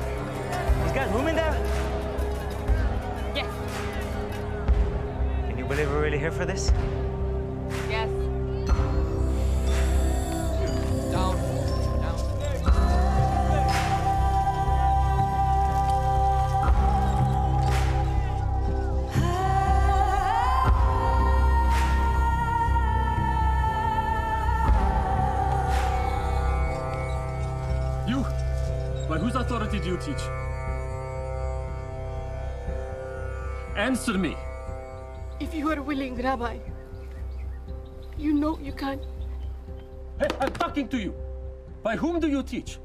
He's 0.84 0.92
got 0.92 1.12
room 1.14 1.28
in 1.28 1.36
there? 1.36 1.56
Yes. 3.34 3.50
Can 5.48 5.56
you 5.56 5.64
believe 5.64 5.90
we're 5.90 6.02
really 6.02 6.18
here 6.18 6.32
for 6.32 6.44
this? 6.44 6.70
Answer 34.10 34.18
me. 34.18 34.36
If 35.38 35.54
you 35.54 35.70
are 35.70 35.80
willing, 35.80 36.16
Rabbi, 36.16 36.58
you 38.18 38.34
know 38.34 38.58
you 38.58 38.72
can. 38.72 38.98
Hey, 40.18 40.26
I'm 40.40 40.50
talking 40.50 40.88
to 40.88 40.98
you. 40.98 41.14
By 41.84 41.94
whom 41.94 42.18
do 42.18 42.26
you 42.26 42.42
teach? 42.42 42.80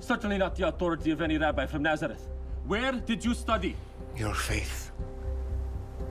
Certainly 0.00 0.38
not 0.38 0.56
the 0.56 0.66
authority 0.66 1.12
of 1.12 1.22
any 1.22 1.38
rabbi 1.38 1.66
from 1.66 1.84
Nazareth. 1.84 2.26
Where 2.66 2.90
did 2.90 3.24
you 3.24 3.34
study? 3.34 3.76
Your 4.16 4.34
faith 4.34 4.90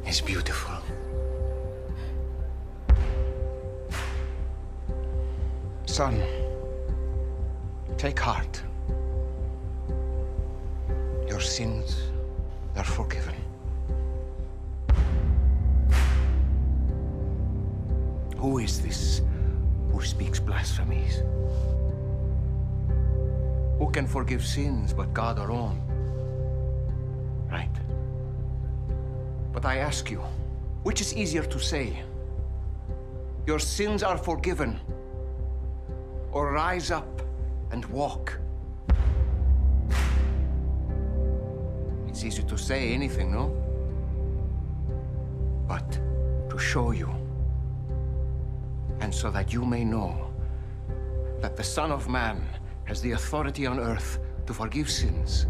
is 0.07 0.21
beautiful. 0.21 0.77
Son, 5.87 6.23
take 7.97 8.17
heart. 8.17 8.63
Your 11.27 11.41
sins 11.41 11.97
are 12.77 12.85
forgiven. 12.85 13.40
Is 18.61 18.81
this 18.81 19.21
who 19.91 20.01
speaks 20.03 20.39
blasphemies? 20.39 21.23
Who 23.79 23.89
can 23.91 24.05
forgive 24.05 24.45
sins 24.45 24.93
but 24.93 25.13
God 25.13 25.39
alone? 25.39 25.81
Right. 27.51 27.75
But 29.51 29.65
I 29.65 29.77
ask 29.77 30.11
you, 30.11 30.19
which 30.83 31.01
is 31.01 31.15
easier 31.15 31.43
to 31.43 31.59
say? 31.59 32.03
Your 33.47 33.59
sins 33.59 34.03
are 34.03 34.17
forgiven, 34.17 34.79
or 36.31 36.51
rise 36.53 36.91
up 36.91 37.21
and 37.71 37.83
walk? 37.85 38.39
It's 42.07 42.23
easy 42.23 42.43
to 42.43 42.57
say 42.57 42.93
anything, 42.93 43.31
no? 43.31 43.49
But 45.67 45.91
to 46.49 46.57
show 46.59 46.91
you, 46.91 47.20
and 49.11 49.19
so 49.19 49.29
that 49.29 49.51
you 49.51 49.65
may 49.65 49.83
know 49.83 50.31
that 51.41 51.57
the 51.57 51.63
Son 51.63 51.91
of 51.91 52.07
Man 52.07 52.41
has 52.85 53.01
the 53.01 53.11
authority 53.11 53.65
on 53.67 53.77
earth 53.77 54.19
to 54.45 54.53
forgive 54.53 54.89
sins. 54.89 55.47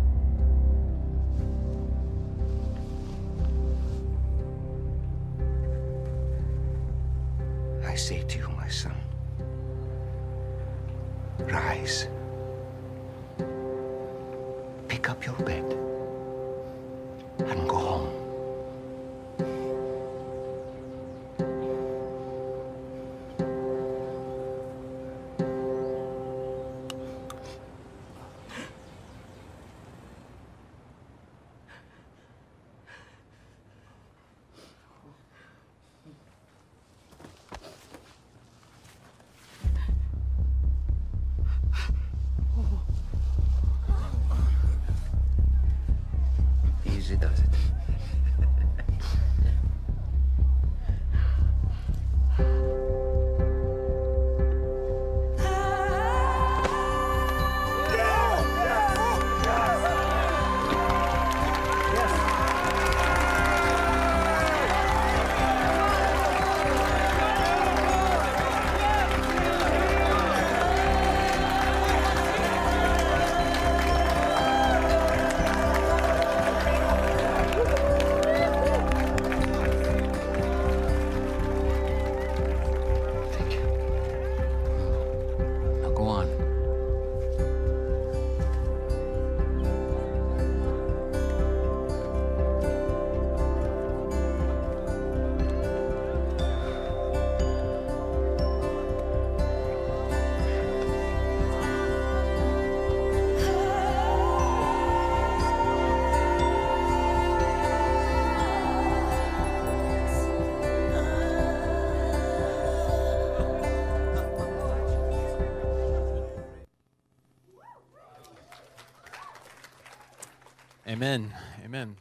Amen. 121.01 121.33
Amen. 121.65 121.95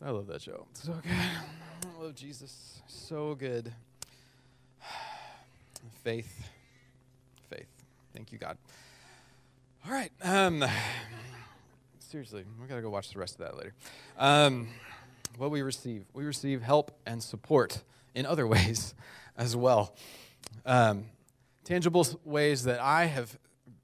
I 0.00 0.10
love 0.10 0.28
that 0.28 0.40
show. 0.40 0.68
So 0.74 0.92
good. 1.02 1.10
I 1.10 2.00
love 2.00 2.14
Jesus. 2.14 2.80
So 2.86 3.34
good. 3.34 3.72
Faith. 6.04 6.48
Faith. 7.50 7.66
Thank 8.14 8.30
you, 8.30 8.38
God. 8.38 8.56
All 9.84 9.90
right. 9.90 10.12
Um, 10.22 10.64
seriously, 11.98 12.44
we 12.60 12.68
got 12.68 12.76
to 12.76 12.82
go 12.82 12.90
watch 12.90 13.12
the 13.12 13.18
rest 13.18 13.40
of 13.40 13.46
that 13.46 13.56
later. 13.56 13.74
Um, 14.16 14.68
what 15.38 15.50
we 15.50 15.62
receive, 15.62 16.04
we 16.12 16.22
receive 16.24 16.62
help 16.62 16.96
and 17.04 17.20
support 17.20 17.82
in 18.14 18.26
other 18.26 18.46
ways 18.46 18.94
as 19.36 19.56
well. 19.56 19.96
Um, 20.64 21.06
tangible 21.64 22.06
ways 22.24 22.62
that 22.62 22.78
I 22.78 23.06
have 23.06 23.36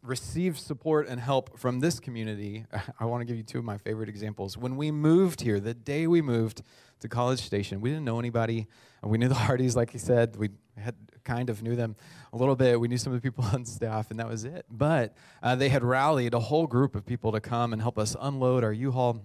received 0.03 0.59
support 0.59 1.09
and 1.09 1.21
help 1.21 1.59
from 1.59 1.81
this 1.81 2.01
community. 2.01 2.65
I 3.01 3.05
want 3.05 3.21
to 3.21 3.25
give 3.25 3.37
you 3.37 3.43
two 3.43 3.59
of 3.59 3.65
my 3.65 3.79
favorite 3.79 4.09
examples. 4.09 4.57
When 4.57 4.77
we 4.77 4.91
moved 4.91 5.41
here, 5.41 5.61
the 5.61 5.75
day 5.75 6.07
we 6.07 6.23
moved 6.23 6.63
to 7.01 7.09
College 7.09 7.41
Station, 7.41 7.81
we 7.81 7.91
didn't 7.91 8.05
know 8.05 8.19
anybody. 8.19 8.67
We 9.03 9.19
knew 9.19 9.29
the 9.29 9.35
Hardys, 9.47 9.77
like 9.77 9.91
he 9.91 9.99
said. 9.99 10.37
We 10.37 10.51
had 10.77 10.95
kind 11.25 11.51
of 11.51 11.63
knew 11.63 11.77
them 11.77 11.97
a 12.33 12.37
little 12.37 12.57
bit. 12.57 12.81
We 12.81 12.89
knew 12.89 12.99
some 12.99 13.13
of 13.13 13.21
the 13.21 13.31
people 13.31 13.45
on 13.53 13.65
staff, 13.65 14.11
and 14.11 14.19
that 14.19 14.29
was 14.29 14.45
it. 14.45 14.67
But 14.71 15.15
uh, 15.43 15.57
they 15.57 15.69
had 15.69 15.85
rallied 15.85 16.35
a 16.35 16.41
whole 16.41 16.67
group 16.67 16.95
of 16.95 17.05
people 17.05 17.33
to 17.33 17.41
come 17.41 17.73
and 17.73 17.83
help 17.83 17.99
us 17.99 18.17
unload 18.21 18.65
our 18.65 18.73
U-Haul. 18.73 19.23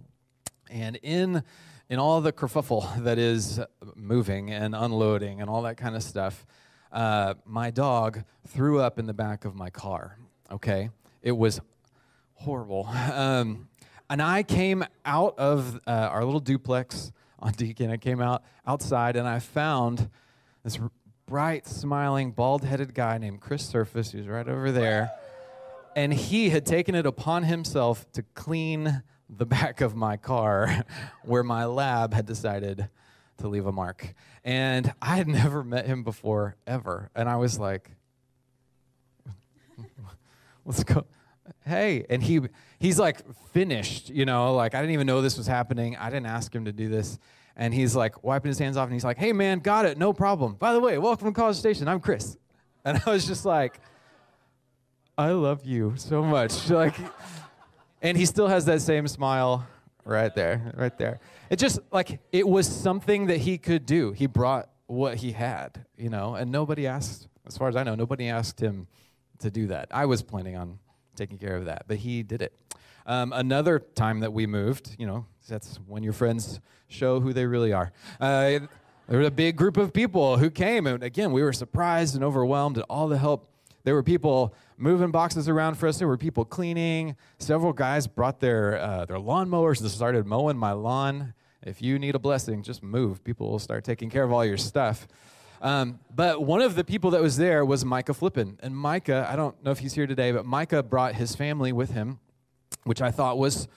And 0.70 0.98
in 0.98 1.44
in 1.90 2.00
all 2.00 2.22
the 2.22 2.32
kerfuffle 2.32 3.04
that 3.04 3.20
is 3.20 3.60
moving 3.96 4.50
and 4.50 4.74
unloading 4.74 5.42
and 5.42 5.50
all 5.50 5.62
that 5.64 5.78
kind 5.78 5.96
of 5.96 6.02
stuff, 6.02 6.46
uh, 6.92 7.34
my 7.46 7.70
dog 7.72 8.24
threw 8.48 8.80
up 8.80 8.98
in 8.98 9.06
the 9.06 9.14
back 9.14 9.46
of 9.46 9.54
my 9.54 9.70
car. 9.70 10.18
Okay, 10.54 10.90
it 11.22 11.34
was 11.34 11.60
horrible. 12.36 12.88
Um, 13.14 13.68
and 14.10 14.22
I 14.22 14.44
came 14.44 14.86
out 15.06 15.40
of 15.40 15.80
uh, 15.88 15.90
our 15.90 16.24
little 16.24 16.42
duplex 16.42 17.12
on 17.40 17.54
Deacon. 17.54 17.90
I 17.90 17.98
came 17.98 18.22
out 18.22 18.44
outside 18.68 19.16
and 19.16 19.28
I 19.28 19.40
found 19.40 20.10
this 20.64 20.78
bright, 21.26 21.66
smiling, 21.66 22.32
bald-headed 22.32 22.94
guy 22.94 23.18
named 23.18 23.42
Chris 23.42 23.66
Surface. 23.66 24.14
Was 24.14 24.28
right 24.28 24.48
over 24.48 24.72
there 24.72 25.12
and 25.96 26.14
he 26.14 26.50
had 26.50 26.66
taken 26.66 26.96
it 26.96 27.06
upon 27.06 27.44
himself 27.44 28.12
to 28.14 28.24
clean 28.34 29.04
the 29.30 29.46
back 29.46 29.82
of 29.82 29.96
my 29.96 30.18
car 30.18 30.84
where 31.24 31.44
my 31.44 31.66
lab 31.66 32.14
had 32.14 32.26
decided 32.26 32.90
to 33.38 33.48
leave 33.48 33.66
a 33.66 33.72
mark. 33.72 34.14
And 34.44 34.94
I 35.02 35.16
had 35.18 35.28
never 35.44 35.64
met 35.64 35.86
him 35.86 36.04
before, 36.04 36.56
ever. 36.68 37.10
And 37.16 37.30
I 37.30 37.38
was 37.38 37.60
like, 37.60 37.92
let's 40.66 40.84
go. 40.84 41.06
Hey, 41.66 42.06
and 42.10 42.24
he 42.24 42.42
he's 42.80 43.00
like 43.00 43.22
finished, 43.52 44.10
you 44.10 44.26
know, 44.26 44.54
like 44.54 44.76
I 44.76 44.82
didn't 44.82 44.94
even 44.94 45.08
know 45.08 45.22
this 45.22 45.38
was 45.38 45.48
happening. 45.48 45.96
I 45.98 46.10
didn't 46.10 46.28
ask 46.28 46.54
him 46.54 46.66
to 46.66 46.72
do 46.72 46.90
this. 46.90 47.20
And 47.56 47.74
he's 47.74 47.96
like 47.96 48.24
wiping 48.24 48.50
his 48.50 48.58
hands 48.58 48.78
off 48.78 48.86
and 48.86 48.94
he's 48.94 49.04
like, 49.04 49.18
hey 49.18 49.34
man, 49.34 49.60
got 49.60 49.86
it, 49.86 49.98
no 49.98 50.14
problem. 50.14 50.56
By 50.56 50.74
the 50.74 50.80
way, 50.80 50.98
welcome 50.98 51.28
to 51.28 51.34
College 51.34 51.58
Station. 51.58 51.88
I'm 51.88 52.00
Chris. 52.00 52.38
And 52.86 53.02
I 53.06 53.12
was 53.12 53.26
just 53.26 53.46
like, 53.46 53.80
I 55.18 55.32
love 55.32 55.66
you 55.66 55.94
so 55.96 56.24
much. 56.24 56.70
Like, 56.70 56.96
and 58.02 58.18
he 58.18 58.26
still 58.26 58.48
has 58.48 58.66
that 58.66 58.82
same 58.82 59.08
smile 59.08 59.66
right 60.04 60.34
there, 60.36 60.74
right 60.76 60.98
there. 60.98 61.20
It 61.50 61.58
just 61.58 61.80
like 61.92 62.20
it 62.32 62.48
was 62.48 62.68
something 62.68 63.28
that 63.28 63.38
he 63.38 63.58
could 63.58 63.86
do. 63.86 64.12
He 64.12 64.26
brought 64.26 64.70
what 64.88 65.16
he 65.18 65.32
had, 65.32 65.86
you 65.98 66.10
know, 66.10 66.36
and 66.36 66.52
nobody 66.52 66.88
asked, 66.88 67.28
as 67.48 67.58
far 67.58 67.70
as 67.70 67.76
I 67.76 67.84
know, 67.84 67.96
nobody 67.96 68.28
asked 68.28 68.60
him 68.60 68.88
to 69.40 69.52
do 69.52 69.68
that. 69.68 69.88
I 69.92 70.06
was 70.06 70.22
planning 70.22 70.56
on 70.56 70.80
taking 71.16 71.38
care 71.38 71.56
of 71.56 71.66
that, 71.66 71.86
but 71.88 71.98
he 71.98 72.24
did 72.24 72.42
it. 72.42 72.54
Um, 73.06 73.34
another 73.34 73.80
time 73.80 74.22
that 74.22 74.32
we 74.32 74.48
moved, 74.48 74.96
you 74.98 75.06
know, 75.06 75.26
that's 75.48 75.78
when 75.88 76.04
your 76.04 76.14
friends 76.14 76.60
show 76.88 77.20
who 77.20 77.34
they 77.34 77.46
really 77.46 77.74
are. 77.74 77.92
Uh, 78.20 78.60
there 79.08 79.20
was 79.20 79.28
a 79.28 79.32
big 79.32 79.58
group 79.58 79.76
of 79.76 79.92
people 79.92 80.38
who 80.38 80.50
came, 80.50 80.88
and 80.88 81.04
again, 81.04 81.34
we 81.34 81.44
were 81.44 81.52
surprised 81.52 82.16
and 82.16 82.24
overwhelmed 82.24 82.78
at 82.78 82.86
all 82.90 83.10
the 83.10 83.18
help 83.18 83.50
there 83.84 83.94
were 83.94 84.04
people 84.04 84.54
moving 84.78 85.12
boxes 85.12 85.50
around 85.50 85.76
for 85.76 85.88
us. 85.88 85.98
There 85.98 86.08
were 86.08 86.18
people 86.18 86.46
cleaning. 86.46 87.18
Several 87.38 87.74
guys 87.74 88.08
brought 88.08 88.40
their 88.40 88.80
uh, 88.80 89.06
their 89.06 89.18
lawnmowers 89.18 89.82
and 89.82 89.90
started 89.92 90.26
mowing 90.26 90.58
my 90.58 90.72
lawn. 90.72 91.34
If 91.62 91.82
you 91.82 92.00
need 92.00 92.16
a 92.16 92.20
blessing, 92.20 92.64
just 92.64 92.82
move. 92.82 93.24
People 93.24 93.52
will 93.52 93.60
start 93.60 93.84
taking 93.84 94.10
care 94.10 94.24
of 94.24 94.32
all 94.32 94.46
your 94.46 94.58
stuff. 94.58 95.08
Um, 95.64 96.00
but 96.14 96.44
one 96.44 96.62
of 96.62 96.76
the 96.76 96.84
people 96.84 97.12
that 97.12 97.22
was 97.22 97.38
there 97.38 97.64
was 97.64 97.86
Micah 97.86 98.14
Flippin. 98.14 98.60
And 98.62 98.76
Micah, 98.76 99.26
I 99.30 99.38
don't 99.38 99.64
know 99.64 99.72
if 99.72 99.80
he's 99.80 99.94
here 99.94 100.06
today, 100.06 100.34
but 100.34 100.46
Micah 100.46 100.84
brought 100.84 101.16
his 101.16 101.36
family 101.36 101.72
with 101.72 101.92
him, 101.92 102.20
which 102.84 103.02
I 103.02 103.12
thought 103.12 103.38
was 103.38 103.70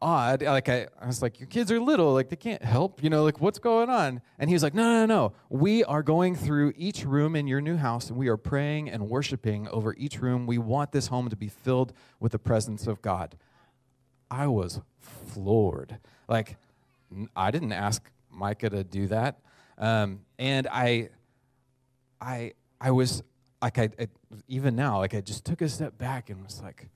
odd. 0.00 0.42
Like 0.42 0.70
I, 0.70 0.88
I 0.98 1.06
was 1.06 1.20
like, 1.20 1.38
your 1.38 1.46
kids 1.46 1.70
are 1.70 1.78
little, 1.78 2.14
like 2.14 2.30
they 2.30 2.36
can't 2.36 2.64
help, 2.64 3.02
you 3.02 3.10
know, 3.10 3.24
like 3.24 3.42
what's 3.42 3.58
going 3.58 3.90
on? 3.90 4.22
And 4.38 4.48
he 4.48 4.54
was 4.54 4.62
like, 4.62 4.72
no, 4.72 4.82
no, 4.82 5.04
no. 5.04 5.32
We 5.50 5.84
are 5.84 6.02
going 6.02 6.34
through 6.34 6.72
each 6.78 7.04
room 7.04 7.36
in 7.36 7.46
your 7.46 7.60
new 7.60 7.76
house 7.76 8.08
and 8.08 8.18
we 8.18 8.28
are 8.28 8.38
praying 8.38 8.88
and 8.88 9.10
worshiping 9.10 9.68
over 9.68 9.94
each 9.98 10.20
room. 10.20 10.46
We 10.46 10.56
want 10.56 10.92
this 10.92 11.08
home 11.08 11.28
to 11.28 11.36
be 11.36 11.48
filled 11.48 11.92
with 12.20 12.32
the 12.32 12.38
presence 12.38 12.86
of 12.86 13.02
God. 13.02 13.36
I 14.30 14.46
was 14.46 14.80
floored. 14.98 15.98
Like 16.26 16.56
I 17.36 17.50
didn't 17.50 17.72
ask 17.72 18.10
Micah 18.30 18.70
to 18.70 18.82
do 18.82 19.08
that. 19.08 19.40
Um, 19.76 20.20
and 20.38 20.66
I, 20.66 21.10
I, 22.20 22.52
I 22.80 22.90
was 22.90 23.22
like, 23.60 23.78
I, 23.78 23.90
I, 23.98 24.08
even 24.46 24.76
now, 24.76 24.98
like 24.98 25.14
I 25.14 25.20
just 25.20 25.44
took 25.44 25.62
a 25.62 25.68
step 25.68 25.98
back 25.98 26.30
and 26.30 26.42
was 26.44 26.60
like, 26.62 26.88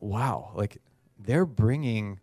wow, 0.00 0.52
like 0.54 0.78
they're 1.18 1.46
bringing 1.46 2.20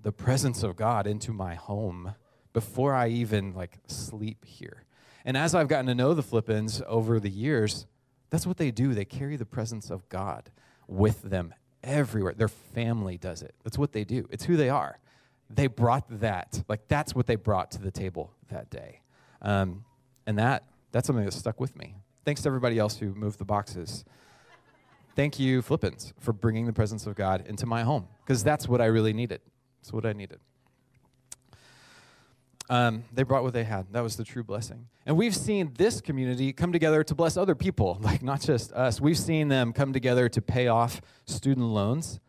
the 0.00 0.12
presence 0.12 0.62
of 0.62 0.76
God 0.76 1.06
into 1.06 1.32
my 1.32 1.54
home 1.54 2.14
before 2.52 2.94
I 2.94 3.08
even 3.08 3.54
like 3.54 3.78
sleep 3.86 4.44
here. 4.44 4.84
And 5.24 5.36
as 5.36 5.54
I've 5.54 5.68
gotten 5.68 5.86
to 5.86 5.94
know 5.94 6.14
the 6.14 6.22
Flippins 6.22 6.82
over 6.86 7.20
the 7.20 7.30
years, 7.30 7.86
that's 8.30 8.46
what 8.46 8.56
they 8.56 8.70
do. 8.70 8.94
They 8.94 9.04
carry 9.04 9.36
the 9.36 9.46
presence 9.46 9.90
of 9.90 10.08
God 10.08 10.50
with 10.88 11.22
them 11.22 11.54
everywhere. 11.82 12.34
Their 12.34 12.48
family 12.48 13.18
does 13.18 13.42
it. 13.42 13.54
That's 13.62 13.78
what 13.78 13.92
they 13.92 14.04
do. 14.04 14.26
It's 14.30 14.44
who 14.44 14.56
they 14.56 14.68
are. 14.68 14.98
They 15.48 15.66
brought 15.66 16.20
that. 16.20 16.62
Like 16.68 16.88
that's 16.88 17.14
what 17.14 17.26
they 17.26 17.36
brought 17.36 17.70
to 17.72 17.80
the 17.80 17.90
table 17.90 18.32
that 18.50 18.70
day. 18.70 19.00
Um, 19.40 19.84
and 20.26 20.38
that 20.38 20.64
that's 20.92 21.06
something 21.06 21.24
that 21.24 21.32
stuck 21.32 21.58
with 21.58 21.76
me. 21.76 21.96
Thanks 22.24 22.42
to 22.42 22.48
everybody 22.48 22.78
else 22.78 22.98
who 22.98 23.14
moved 23.14 23.38
the 23.38 23.44
boxes. 23.44 24.04
Thank 25.16 25.38
you, 25.38 25.60
Flippins, 25.60 26.14
for 26.20 26.32
bringing 26.32 26.66
the 26.66 26.72
presence 26.72 27.06
of 27.06 27.14
God 27.14 27.44
into 27.46 27.66
my 27.66 27.82
home 27.82 28.08
because 28.24 28.44
that's 28.44 28.68
what 28.68 28.80
I 28.80 28.86
really 28.86 29.12
needed. 29.12 29.40
That's 29.80 29.92
what 29.92 30.06
I 30.06 30.12
needed. 30.12 30.38
Um, 32.70 33.04
they 33.12 33.22
brought 33.22 33.42
what 33.42 33.52
they 33.52 33.64
had. 33.64 33.92
That 33.92 34.02
was 34.02 34.16
the 34.16 34.24
true 34.24 34.42
blessing. 34.42 34.86
And 35.04 35.16
we've 35.16 35.36
seen 35.36 35.72
this 35.76 36.00
community 36.00 36.52
come 36.52 36.72
together 36.72 37.04
to 37.04 37.14
bless 37.14 37.36
other 37.36 37.54
people, 37.54 37.98
like 38.02 38.22
not 38.22 38.40
just 38.40 38.72
us. 38.72 39.00
We've 39.00 39.18
seen 39.18 39.48
them 39.48 39.72
come 39.72 39.92
together 39.92 40.28
to 40.30 40.40
pay 40.40 40.68
off 40.68 41.02
student 41.26 41.66
loans. 41.66 42.20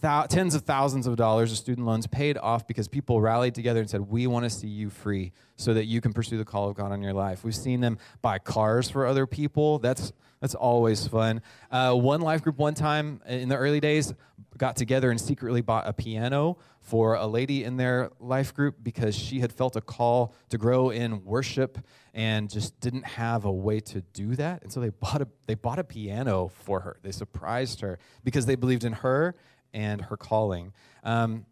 Tens 0.00 0.54
of 0.54 0.62
thousands 0.62 1.06
of 1.06 1.16
dollars 1.16 1.52
of 1.52 1.58
student 1.58 1.86
loans 1.86 2.06
paid 2.06 2.38
off 2.38 2.66
because 2.66 2.88
people 2.88 3.20
rallied 3.20 3.54
together 3.54 3.80
and 3.80 3.90
said, 3.90 4.00
We 4.02 4.26
want 4.26 4.44
to 4.44 4.50
see 4.50 4.68
you 4.68 4.88
free 4.88 5.32
so 5.56 5.74
that 5.74 5.84
you 5.84 6.00
can 6.00 6.12
pursue 6.12 6.38
the 6.38 6.44
call 6.44 6.68
of 6.68 6.76
God 6.76 6.92
on 6.92 7.02
your 7.02 7.12
life. 7.12 7.44
We've 7.44 7.54
seen 7.54 7.80
them 7.80 7.98
buy 8.22 8.38
cars 8.38 8.88
for 8.88 9.06
other 9.06 9.26
people. 9.26 9.78
That's 9.78 10.12
that's 10.40 10.54
always 10.54 11.06
fun. 11.06 11.42
Uh, 11.70 11.92
one 11.94 12.22
life 12.22 12.42
group, 12.42 12.56
one 12.56 12.72
time 12.72 13.20
in 13.26 13.50
the 13.50 13.56
early 13.56 13.78
days, 13.78 14.14
got 14.56 14.74
together 14.74 15.10
and 15.10 15.20
secretly 15.20 15.60
bought 15.60 15.86
a 15.86 15.92
piano 15.92 16.56
for 16.80 17.14
a 17.14 17.26
lady 17.26 17.62
in 17.64 17.76
their 17.76 18.10
life 18.18 18.54
group 18.54 18.76
because 18.82 19.14
she 19.14 19.40
had 19.40 19.52
felt 19.52 19.76
a 19.76 19.82
call 19.82 20.34
to 20.48 20.56
grow 20.56 20.88
in 20.88 21.24
worship 21.24 21.78
and 22.14 22.48
just 22.48 22.78
didn't 22.80 23.04
have 23.04 23.44
a 23.44 23.52
way 23.52 23.80
to 23.80 24.00
do 24.00 24.34
that. 24.36 24.62
And 24.62 24.72
so 24.72 24.80
they 24.80 24.88
bought 24.88 25.20
a, 25.20 25.28
they 25.46 25.54
bought 25.54 25.78
a 25.78 25.84
piano 25.84 26.48
for 26.48 26.80
her. 26.80 26.96
They 27.02 27.12
surprised 27.12 27.82
her 27.82 27.98
because 28.24 28.46
they 28.46 28.54
believed 28.54 28.84
in 28.84 28.94
her 28.94 29.36
and 29.72 30.00
her 30.02 30.16
calling. 30.16 30.72
Um, 31.04 31.46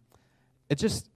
it 0.68 0.76
just, 0.76 1.09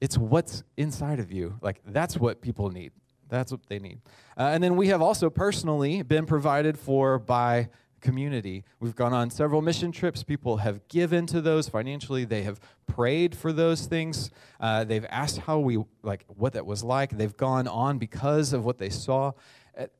it's 0.00 0.16
what's 0.16 0.62
inside 0.76 1.20
of 1.20 1.32
you. 1.32 1.58
Like, 1.60 1.80
that's 1.86 2.16
what 2.16 2.40
people 2.40 2.70
need. 2.70 2.92
That's 3.28 3.50
what 3.50 3.66
they 3.68 3.78
need. 3.78 4.00
Uh, 4.36 4.50
and 4.52 4.62
then 4.62 4.76
we 4.76 4.88
have 4.88 5.02
also 5.02 5.30
personally 5.30 6.02
been 6.02 6.26
provided 6.26 6.78
for 6.78 7.18
by 7.18 7.68
community. 8.00 8.64
We've 8.80 8.94
gone 8.94 9.14
on 9.14 9.30
several 9.30 9.62
mission 9.62 9.90
trips. 9.90 10.22
People 10.22 10.58
have 10.58 10.86
given 10.88 11.26
to 11.26 11.40
those 11.40 11.68
financially. 11.68 12.24
They 12.24 12.42
have 12.42 12.60
prayed 12.86 13.34
for 13.34 13.52
those 13.52 13.86
things. 13.86 14.30
Uh, 14.60 14.84
they've 14.84 15.06
asked 15.08 15.38
how 15.38 15.58
we 15.58 15.82
like 16.02 16.24
what 16.28 16.52
that 16.52 16.66
was 16.66 16.84
like. 16.84 17.16
They've 17.16 17.36
gone 17.36 17.66
on 17.66 17.98
because 17.98 18.52
of 18.52 18.64
what 18.64 18.78
they 18.78 18.90
saw. 18.90 19.32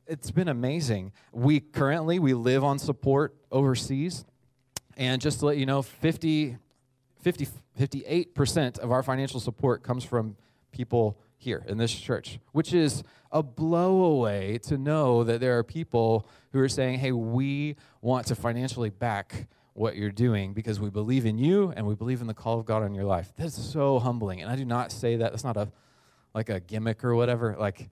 It's 0.06 0.30
been 0.30 0.48
amazing. 0.48 1.12
We 1.32 1.58
currently 1.58 2.18
we 2.18 2.34
live 2.34 2.62
on 2.62 2.78
support 2.78 3.34
overseas, 3.50 4.24
and 4.96 5.20
just 5.20 5.40
to 5.40 5.46
let 5.46 5.56
you 5.56 5.66
know, 5.66 5.82
50, 5.82 6.56
50 7.20 7.48
58% 7.78 8.78
of 8.78 8.90
our 8.92 9.02
financial 9.02 9.40
support 9.40 9.82
comes 9.82 10.04
from 10.04 10.36
people 10.72 11.18
here 11.36 11.64
in 11.66 11.76
this 11.78 11.92
church, 11.92 12.38
which 12.52 12.72
is 12.72 13.02
a 13.32 13.42
blowaway 13.42 14.60
to 14.62 14.78
know 14.78 15.24
that 15.24 15.40
there 15.40 15.58
are 15.58 15.64
people 15.64 16.26
who 16.52 16.60
are 16.60 16.68
saying, 16.68 17.00
hey, 17.00 17.12
we 17.12 17.76
want 18.00 18.26
to 18.26 18.34
financially 18.34 18.90
back 18.90 19.48
what 19.72 19.96
you're 19.96 20.12
doing 20.12 20.52
because 20.52 20.78
we 20.78 20.88
believe 20.88 21.26
in 21.26 21.36
you 21.36 21.72
and 21.76 21.84
we 21.84 21.96
believe 21.96 22.20
in 22.20 22.28
the 22.28 22.34
call 22.34 22.60
of 22.60 22.64
God 22.64 22.82
on 22.82 22.94
your 22.94 23.04
life. 23.04 23.32
That's 23.36 23.60
so 23.60 23.98
humbling. 23.98 24.40
And 24.40 24.50
I 24.50 24.54
do 24.54 24.64
not 24.64 24.92
say 24.92 25.16
that. 25.16 25.32
That's 25.32 25.44
not 25.44 25.56
a 25.56 25.70
like 26.32 26.48
a 26.48 26.60
gimmick 26.60 27.04
or 27.04 27.14
whatever. 27.14 27.56
Like 27.58 27.90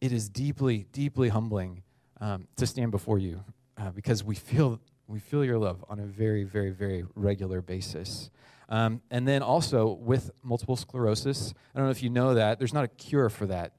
it 0.00 0.12
is 0.12 0.28
deeply, 0.28 0.86
deeply 0.92 1.28
humbling 1.28 1.82
um, 2.20 2.48
to 2.56 2.66
stand 2.66 2.90
before 2.90 3.18
you 3.18 3.42
uh, 3.78 3.90
because 3.90 4.22
we 4.22 4.34
feel 4.34 4.78
we 5.10 5.18
feel 5.18 5.44
your 5.44 5.58
love 5.58 5.84
on 5.88 5.98
a 5.98 6.06
very, 6.06 6.44
very, 6.44 6.70
very 6.70 7.04
regular 7.16 7.60
basis. 7.60 8.30
Um, 8.68 9.02
and 9.10 9.26
then 9.26 9.42
also 9.42 9.88
with 9.94 10.30
multiple 10.44 10.76
sclerosis, 10.76 11.52
I 11.74 11.78
don't 11.78 11.88
know 11.88 11.90
if 11.90 12.02
you 12.02 12.10
know 12.10 12.34
that, 12.34 12.58
there's 12.60 12.72
not 12.72 12.84
a 12.84 12.88
cure 12.88 13.28
for 13.28 13.46
that 13.46 13.72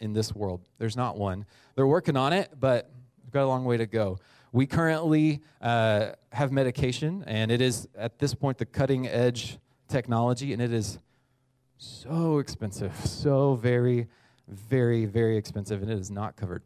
in 0.00 0.14
this 0.14 0.34
world. 0.34 0.62
There's 0.78 0.96
not 0.96 1.18
one. 1.18 1.44
They're 1.74 1.86
working 1.86 2.16
on 2.16 2.32
it, 2.32 2.52
but 2.58 2.90
we've 3.22 3.32
got 3.32 3.44
a 3.44 3.46
long 3.46 3.66
way 3.66 3.76
to 3.76 3.86
go. 3.86 4.18
We 4.50 4.66
currently 4.66 5.42
uh, 5.60 6.12
have 6.32 6.52
medication, 6.52 7.22
and 7.26 7.50
it 7.50 7.60
is 7.60 7.86
at 7.94 8.18
this 8.18 8.34
point 8.34 8.56
the 8.56 8.64
cutting 8.64 9.06
edge 9.06 9.58
technology, 9.88 10.54
and 10.54 10.62
it 10.62 10.72
is 10.72 10.98
so 11.76 12.38
expensive, 12.38 12.96
so 13.04 13.56
very, 13.56 14.06
very, 14.48 15.04
very 15.04 15.36
expensive, 15.36 15.82
and 15.82 15.90
it 15.90 15.98
is 15.98 16.10
not 16.10 16.36
covered. 16.36 16.62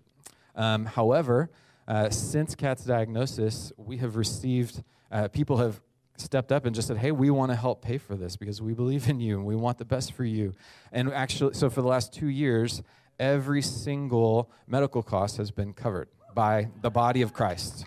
Um, 0.55 0.87
however, 0.87 1.51
uh, 1.89 2.11
since 2.11 2.55
Kat's 2.55 2.85
diagnosis, 2.85 3.73
we 3.77 3.97
have 3.99 4.17
received, 4.17 4.83
uh, 5.11 5.29
people 5.29 5.57
have 5.59 5.81
stepped 6.17 6.53
up 6.53 6.67
and 6.67 6.75
just 6.75 6.89
said, 6.89 6.99
Hey, 6.99 7.11
we 7.11 7.31
want 7.31 7.51
to 7.51 7.57
help 7.57 7.83
pay 7.83 7.99
for 7.99 8.17
this 8.17 8.37
because 8.37 8.63
we 8.63 8.75
believe 8.75 9.09
in 9.09 9.21
you 9.21 9.37
and 9.37 9.47
we 9.47 9.57
want 9.57 9.79
the 9.79 9.85
best 9.85 10.13
for 10.13 10.25
you. 10.25 10.53
And 10.93 11.13
actually, 11.13 11.55
so 11.55 11.69
for 11.71 11.83
the 11.83 11.89
last 11.89 12.13
two 12.13 12.29
years, 12.29 12.83
every 13.19 13.63
single 13.63 14.51
medical 14.67 15.03
cost 15.03 15.37
has 15.37 15.51
been 15.51 15.73
covered 15.73 16.09
by 16.35 16.69
the 16.81 16.91
body 16.91 17.23
of 17.23 17.33
Christ. 17.33 17.87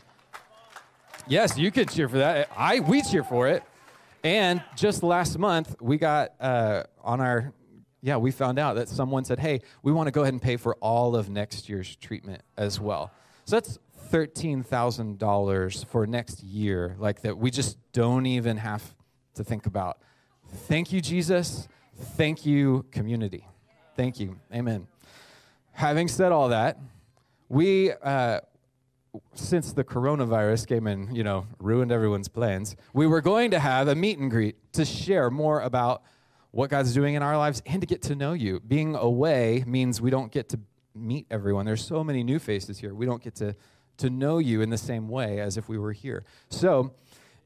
Yes, 1.28 1.58
you 1.58 1.72
could 1.72 1.90
cheer 1.90 2.08
for 2.08 2.20
that. 2.20 2.50
I 2.56 2.82
we 2.82 3.02
cheer 3.02 3.24
for 3.24 3.48
it. 3.48 3.64
And 4.24 4.64
just 4.76 5.04
last 5.04 5.38
month, 5.38 5.76
we 5.80 5.98
got 5.98 6.34
uh, 6.40 6.84
on 7.04 7.22
our 7.22 7.54
yeah, 8.02 8.18
we 8.18 8.30
found 8.30 8.60
out 8.60 8.76
that 8.76 8.88
someone 8.88 9.26
said, 9.26 9.40
"Hey, 9.40 9.62
we 9.82 9.92
want 9.92 10.08
to 10.08 10.12
go 10.12 10.22
ahead 10.22 10.34
and 10.34 10.42
pay 10.42 10.58
for 10.58 10.76
all 10.76 11.16
of 11.16 11.30
next 11.30 11.68
year's 11.68 11.96
treatment 11.96 12.44
as 12.56 12.80
well." 12.80 13.12
So 13.46 13.56
that's 13.56 13.80
$13,000 14.16 15.86
for 15.88 16.08
next 16.08 16.42
year, 16.42 16.96
like 16.98 17.22
that 17.24 17.38
we 17.38 17.52
just 17.52 17.78
don't 17.92 18.26
even 18.26 18.56
have 18.56 18.96
to 19.34 19.44
think 19.44 19.66
about. 19.66 19.98
Thank 20.48 20.94
you, 20.94 21.02
Jesus. 21.02 21.68
Thank 21.98 22.46
you, 22.46 22.86
community. 22.92 23.46
Thank 23.98 24.18
you. 24.22 24.38
Amen. 24.54 24.88
Having 25.74 26.08
said 26.08 26.32
all 26.32 26.48
that, 26.48 26.80
we, 27.50 27.92
uh, 27.92 28.40
since 29.34 29.74
the 29.74 29.84
coronavirus 29.84 30.66
came 30.66 30.88
and, 30.88 31.16
you 31.16 31.26
know, 31.26 31.46
ruined 31.60 31.92
everyone's 31.92 32.30
plans, 32.30 32.78
we 32.94 33.08
were 33.08 33.22
going 33.22 33.52
to 33.52 33.60
have 33.60 33.90
a 33.90 33.96
meet 33.96 34.18
and 34.18 34.32
greet 34.32 34.56
to 34.74 34.86
share 34.86 35.30
more 35.30 35.60
about 35.60 36.04
what 36.52 36.70
God's 36.70 36.94
doing 36.94 37.16
in 37.16 37.22
our 37.22 37.38
lives 37.38 37.62
and 37.66 37.82
to 37.82 37.86
get 37.86 38.02
to 38.04 38.16
know 38.16 38.32
you. 38.32 38.62
Being 38.62 38.96
away 38.96 39.66
means 39.68 40.00
we 40.00 40.10
don't 40.10 40.32
get 40.32 40.48
to 40.50 40.60
meet 40.94 41.28
everyone. 41.30 41.66
There's 41.66 41.86
so 41.86 42.02
many 42.02 42.24
new 42.24 42.40
faces 42.40 42.80
here. 42.80 42.96
We 42.96 43.06
don't 43.06 43.22
get 43.22 43.36
to 43.36 43.58
to 43.98 44.10
know 44.10 44.38
you 44.38 44.62
in 44.62 44.70
the 44.70 44.78
same 44.78 45.08
way 45.08 45.40
as 45.40 45.58
if 45.58 45.70
we 45.70 45.78
were 45.78 45.94
here. 45.94 46.24
So 46.50 46.94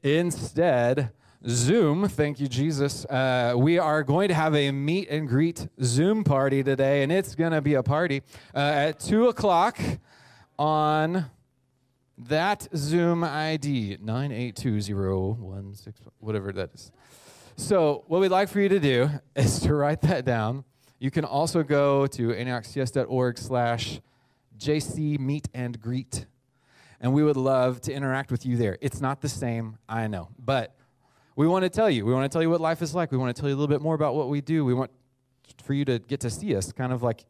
instead, 0.02 1.10
Zoom, 1.48 2.06
thank 2.06 2.38
you, 2.38 2.48
Jesus. 2.48 3.06
Uh, 3.06 3.54
we 3.56 3.78
are 3.78 4.02
going 4.02 4.28
to 4.28 4.34
have 4.34 4.54
a 4.54 4.70
meet 4.72 5.08
and 5.08 5.26
greet 5.26 5.68
Zoom 5.82 6.22
party 6.22 6.62
today, 6.62 7.02
and 7.02 7.10
it's 7.10 7.34
going 7.34 7.52
to 7.52 7.62
be 7.62 7.74
a 7.74 7.82
party 7.82 8.22
uh, 8.54 8.58
at 8.58 9.00
2 9.00 9.28
o'clock 9.28 9.78
on 10.58 11.30
that 12.18 12.68
Zoom 12.76 13.24
ID, 13.24 13.96
9820116, 14.02 15.94
whatever 16.18 16.52
that 16.52 16.74
is. 16.74 16.92
So, 17.56 18.04
what 18.06 18.20
we'd 18.20 18.28
like 18.28 18.50
for 18.50 18.60
you 18.60 18.68
to 18.68 18.80
do 18.80 19.08
is 19.36 19.60
to 19.60 19.74
write 19.74 20.02
that 20.02 20.26
down. 20.26 20.64
You 20.98 21.10
can 21.10 21.24
also 21.24 21.62
go 21.62 22.06
to 22.08 22.34
antiochcs.org 22.34 23.38
slash 23.38 24.00
JC 24.58 25.18
meet 25.18 25.48
and 25.54 25.80
greet 25.80 26.26
and 27.00 27.12
we 27.12 27.22
would 27.22 27.36
love 27.36 27.80
to 27.82 27.92
interact 27.92 28.30
with 28.30 28.44
you 28.44 28.56
there. 28.56 28.76
It's 28.80 29.00
not 29.00 29.20
the 29.20 29.28
same, 29.28 29.78
I 29.88 30.06
know, 30.06 30.28
but 30.38 30.76
we 31.36 31.46
want 31.46 31.64
to 31.64 31.70
tell 31.70 31.88
you. 31.88 32.04
We 32.04 32.12
want 32.12 32.30
to 32.30 32.34
tell 32.34 32.42
you 32.42 32.50
what 32.50 32.60
life 32.60 32.82
is 32.82 32.94
like. 32.94 33.10
We 33.10 33.18
want 33.18 33.34
to 33.34 33.40
tell 33.40 33.48
you 33.48 33.54
a 33.54 33.58
little 33.58 33.74
bit 33.74 33.80
more 33.80 33.94
about 33.94 34.14
what 34.14 34.28
we 34.28 34.40
do. 34.40 34.64
We 34.64 34.74
want 34.74 34.90
for 35.62 35.74
you 35.74 35.84
to 35.86 35.98
get 35.98 36.20
to 36.20 36.30
see 36.30 36.54
us, 36.54 36.72
kind 36.72 36.92
of 36.92 37.02
like 37.02 37.24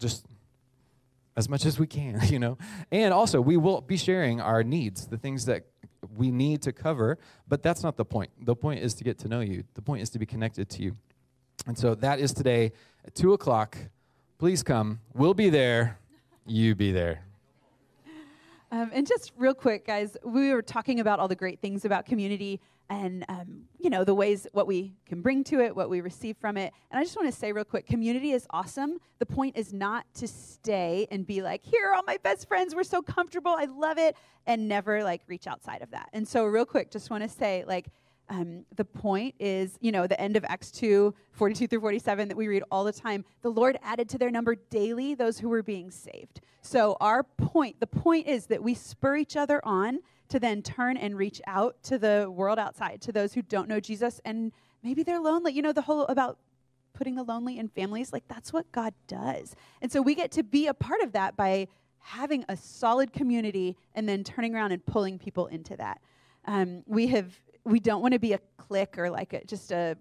just 0.00 0.26
as 1.36 1.48
much 1.48 1.64
as 1.64 1.78
we 1.78 1.86
can, 1.86 2.20
you 2.24 2.38
know. 2.38 2.58
And 2.90 3.14
also, 3.14 3.40
we 3.40 3.56
will 3.56 3.80
be 3.80 3.96
sharing 3.96 4.40
our 4.40 4.62
needs, 4.62 5.06
the 5.06 5.18
things 5.18 5.44
that 5.46 5.64
we 6.16 6.30
need 6.30 6.62
to 6.62 6.72
cover, 6.72 7.18
but 7.48 7.62
that's 7.62 7.82
not 7.82 7.96
the 7.96 8.04
point. 8.04 8.30
The 8.44 8.56
point 8.56 8.80
is 8.80 8.94
to 8.94 9.04
get 9.04 9.18
to 9.20 9.28
know 9.28 9.40
you, 9.40 9.64
the 9.74 9.82
point 9.82 10.02
is 10.02 10.10
to 10.10 10.18
be 10.18 10.26
connected 10.26 10.68
to 10.70 10.82
you. 10.82 10.96
And 11.66 11.76
so 11.76 11.94
that 11.96 12.18
is 12.18 12.32
today 12.32 12.72
at 13.04 13.14
2 13.14 13.34
o'clock. 13.34 13.76
Please 14.38 14.62
come. 14.62 15.00
We'll 15.14 15.34
be 15.34 15.50
there. 15.50 15.98
You 16.46 16.74
be 16.74 16.90
there. 16.90 17.24
Um, 18.72 18.90
and 18.92 19.06
just 19.06 19.32
real 19.36 19.54
quick, 19.54 19.86
guys, 19.86 20.16
we 20.24 20.52
were 20.52 20.62
talking 20.62 21.00
about 21.00 21.18
all 21.18 21.28
the 21.28 21.36
great 21.36 21.60
things 21.60 21.84
about 21.84 22.06
community 22.06 22.60
and 22.90 23.24
um, 23.28 23.62
you 23.78 23.88
know 23.88 24.02
the 24.02 24.14
ways 24.14 24.46
what 24.52 24.66
we 24.66 24.92
can 25.06 25.22
bring 25.22 25.44
to 25.44 25.60
it 25.60 25.74
what 25.74 25.88
we 25.88 26.00
receive 26.00 26.36
from 26.36 26.56
it. 26.56 26.72
And 26.90 26.98
i 26.98 27.04
just 27.04 27.16
want 27.16 27.32
to 27.32 27.38
say 27.38 27.52
real 27.52 27.64
quick 27.64 27.86
community 27.86 28.32
is 28.32 28.46
awesome. 28.50 28.98
The 29.20 29.26
point 29.26 29.56
is 29.56 29.72
not 29.72 30.04
to 30.14 30.26
stay 30.26 31.06
and 31.10 31.26
be 31.26 31.40
like 31.40 31.64
here 31.64 31.88
are 31.88 31.94
all 31.94 32.02
my 32.06 32.18
best 32.22 32.48
friends 32.48 32.74
we're 32.74 32.82
so 32.82 33.00
comfortable 33.00 33.52
i 33.52 33.66
love 33.66 33.96
it 33.98 34.16
and 34.46 34.68
never 34.68 35.04
like 35.04 35.22
reach 35.28 35.46
outside 35.46 35.82
of 35.82 35.92
that. 35.92 36.10
And 36.12 36.26
so 36.26 36.44
real 36.44 36.66
quick 36.66 36.90
just 36.90 37.10
want 37.10 37.22
to 37.22 37.28
say 37.28 37.64
like 37.66 37.86
um, 38.30 38.64
the 38.76 38.84
point 38.84 39.34
is, 39.40 39.76
you 39.80 39.90
know, 39.90 40.06
the 40.06 40.18
end 40.20 40.36
of 40.36 40.44
Acts 40.44 40.70
2, 40.70 41.12
42 41.32 41.66
through 41.66 41.80
47 41.80 42.28
that 42.28 42.36
we 42.36 42.46
read 42.46 42.62
all 42.70 42.84
the 42.84 42.92
time. 42.92 43.24
The 43.42 43.50
Lord 43.50 43.76
added 43.82 44.08
to 44.10 44.18
their 44.18 44.30
number 44.30 44.54
daily 44.54 45.14
those 45.14 45.38
who 45.38 45.48
were 45.48 45.64
being 45.64 45.90
saved. 45.90 46.40
So, 46.62 46.96
our 47.00 47.24
point, 47.24 47.80
the 47.80 47.88
point 47.88 48.28
is 48.28 48.46
that 48.46 48.62
we 48.62 48.74
spur 48.74 49.16
each 49.16 49.36
other 49.36 49.60
on 49.64 49.98
to 50.28 50.38
then 50.38 50.62
turn 50.62 50.96
and 50.96 51.16
reach 51.18 51.42
out 51.48 51.82
to 51.82 51.98
the 51.98 52.30
world 52.30 52.58
outside, 52.60 53.00
to 53.02 53.12
those 53.12 53.34
who 53.34 53.42
don't 53.42 53.68
know 53.68 53.80
Jesus 53.80 54.20
and 54.24 54.52
maybe 54.84 55.02
they're 55.02 55.20
lonely. 55.20 55.52
You 55.52 55.62
know, 55.62 55.72
the 55.72 55.82
whole 55.82 56.02
about 56.06 56.38
putting 56.94 57.16
the 57.16 57.24
lonely 57.24 57.58
in 57.58 57.68
families, 57.68 58.12
like 58.12 58.28
that's 58.28 58.52
what 58.52 58.70
God 58.70 58.94
does. 59.08 59.56
And 59.82 59.90
so 59.90 60.00
we 60.00 60.14
get 60.14 60.30
to 60.32 60.44
be 60.44 60.68
a 60.68 60.74
part 60.74 61.00
of 61.00 61.12
that 61.12 61.36
by 61.36 61.66
having 61.98 62.44
a 62.48 62.56
solid 62.56 63.12
community 63.12 63.76
and 63.94 64.08
then 64.08 64.22
turning 64.22 64.54
around 64.54 64.70
and 64.70 64.84
pulling 64.86 65.18
people 65.18 65.46
into 65.48 65.76
that. 65.76 66.00
Um, 66.46 66.82
we 66.86 67.08
have 67.08 67.38
we 67.64 67.80
don't 67.80 68.02
want 68.02 68.12
to 68.12 68.18
be 68.18 68.32
a 68.32 68.38
clique 68.56 68.98
or 68.98 69.10
like 69.10 69.32
a, 69.32 69.44
just 69.44 69.72
a 69.72 69.96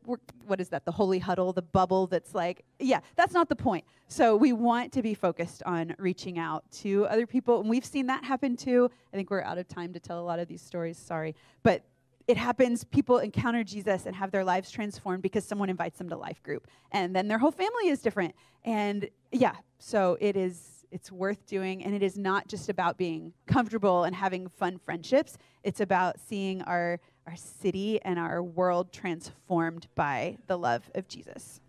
what 0.45 0.61
is 0.61 0.69
that 0.69 0.85
the 0.85 0.91
holy 0.91 1.19
huddle 1.19 1.51
the 1.53 1.61
bubble 1.61 2.07
that's 2.07 2.33
like 2.33 2.63
yeah 2.79 2.99
that's 3.15 3.33
not 3.33 3.49
the 3.49 3.55
point. 3.55 3.85
So 4.07 4.35
we 4.35 4.53
want 4.53 4.91
to 4.93 5.01
be 5.01 5.13
focused 5.13 5.61
on 5.65 5.95
reaching 5.99 6.39
out 6.39 6.63
to 6.79 7.05
other 7.07 7.27
people 7.27 7.59
and 7.59 7.69
we've 7.69 7.85
seen 7.85 8.07
that 8.07 8.23
happen 8.23 8.55
too. 8.55 8.89
I 9.13 9.17
think 9.17 9.29
we're 9.29 9.43
out 9.43 9.57
of 9.57 9.67
time 9.67 9.93
to 9.93 9.99
tell 9.99 10.19
a 10.19 10.23
lot 10.23 10.39
of 10.39 10.47
these 10.47 10.61
stories 10.61 10.97
sorry. 10.97 11.35
But 11.63 11.83
it 12.27 12.37
happens 12.37 12.83
people 12.83 13.17
encounter 13.17 13.63
jesus 13.63 14.05
and 14.05 14.15
have 14.15 14.29
their 14.29 14.43
lives 14.43 14.69
transformed 14.69 15.23
because 15.23 15.43
someone 15.43 15.69
invites 15.69 15.97
them 15.97 16.09
to 16.09 16.17
life 16.17 16.43
group 16.43 16.67
and 16.91 17.15
then 17.15 17.27
their 17.27 17.39
whole 17.39 17.51
family 17.51 17.87
is 17.87 18.01
different. 18.01 18.35
And 18.63 19.09
yeah 19.31 19.55
so 19.79 20.17
it 20.19 20.35
is 20.35 20.79
it's 20.91 21.11
worth 21.11 21.45
doing 21.45 21.83
and 21.83 21.93
it 21.93 22.01
is 22.03 22.17
not 22.17 22.47
just 22.47 22.69
about 22.69 22.97
being 22.97 23.33
comfortable 23.47 24.03
and 24.03 24.15
having 24.15 24.47
fun 24.47 24.77
friendships. 24.77 25.37
It's 25.63 25.81
about 25.81 26.19
seeing 26.19 26.61
our 26.63 26.99
our 27.29 27.35
city 27.35 28.01
and 28.01 28.17
our 28.17 28.41
world 28.41 28.91
transformed 28.91 29.87
by 29.93 30.37
the 30.47 30.57
love 30.57 30.89
of 30.95 31.07
Jesus. 31.07 31.61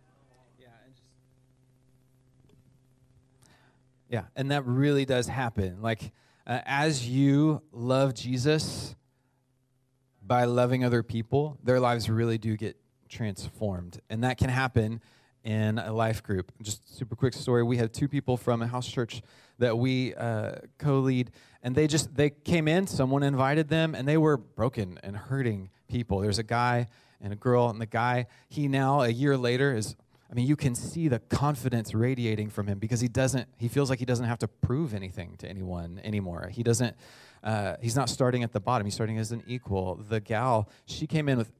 Yeah, 4.08 4.24
and, 4.34 4.50
that 4.50 4.66
really 4.66 5.04
does 5.04 5.28
happen. 5.28 5.82
Like, 5.82 6.10
uh, 6.44 6.60
as 6.64 7.06
you 7.06 7.62
love 7.70 8.12
Jesus 8.14 8.96
by 10.26 10.46
loving 10.46 10.82
other 10.82 11.04
people, 11.04 11.58
their 11.62 11.78
lives 11.78 12.10
really 12.10 12.36
do 12.36 12.56
get 12.56 12.76
transformed. 13.08 14.00
And 14.10 14.24
that 14.24 14.36
can 14.36 14.48
happen 14.48 15.00
in 15.44 15.78
a 15.78 15.92
life 15.92 16.22
group. 16.22 16.52
Just 16.62 16.96
super 16.96 17.16
quick 17.16 17.34
story. 17.34 17.62
We 17.62 17.76
had 17.76 17.92
two 17.92 18.08
people 18.08 18.36
from 18.36 18.62
a 18.62 18.66
house 18.66 18.86
church 18.86 19.22
that 19.58 19.76
we 19.76 20.14
uh, 20.14 20.52
co-lead, 20.78 21.30
and 21.62 21.74
they 21.74 21.86
just 21.86 22.14
they 22.14 22.30
came 22.30 22.68
in. 22.68 22.86
Someone 22.86 23.22
invited 23.22 23.68
them, 23.68 23.94
and 23.94 24.06
they 24.06 24.16
were 24.16 24.36
broken 24.36 24.98
and 25.02 25.16
hurting 25.16 25.70
people. 25.88 26.20
There's 26.20 26.38
a 26.38 26.44
guy 26.44 26.88
and 27.20 27.32
a 27.32 27.36
girl, 27.36 27.68
and 27.68 27.80
the 27.80 27.86
guy 27.86 28.26
he 28.48 28.68
now 28.68 29.02
a 29.02 29.08
year 29.08 29.36
later 29.36 29.74
is. 29.74 29.96
I 30.30 30.32
mean, 30.32 30.46
you 30.46 30.54
can 30.54 30.76
see 30.76 31.08
the 31.08 31.18
confidence 31.18 31.92
radiating 31.92 32.50
from 32.50 32.68
him 32.68 32.78
because 32.78 33.00
he 33.00 33.08
doesn't. 33.08 33.48
He 33.56 33.66
feels 33.66 33.90
like 33.90 33.98
he 33.98 34.04
doesn't 34.04 34.26
have 34.26 34.38
to 34.38 34.48
prove 34.48 34.94
anything 34.94 35.34
to 35.38 35.48
anyone 35.48 36.00
anymore. 36.04 36.50
He 36.52 36.62
doesn't. 36.62 36.94
Uh, 37.42 37.74
he's 37.80 37.96
not 37.96 38.08
starting 38.08 38.44
at 38.44 38.52
the 38.52 38.60
bottom. 38.60 38.86
He's 38.86 38.94
starting 38.94 39.18
as 39.18 39.32
an 39.32 39.42
equal. 39.48 39.96
The 39.96 40.20
gal, 40.20 40.68
she 40.86 41.08
came 41.08 41.28
in 41.28 41.36
with 41.36 41.50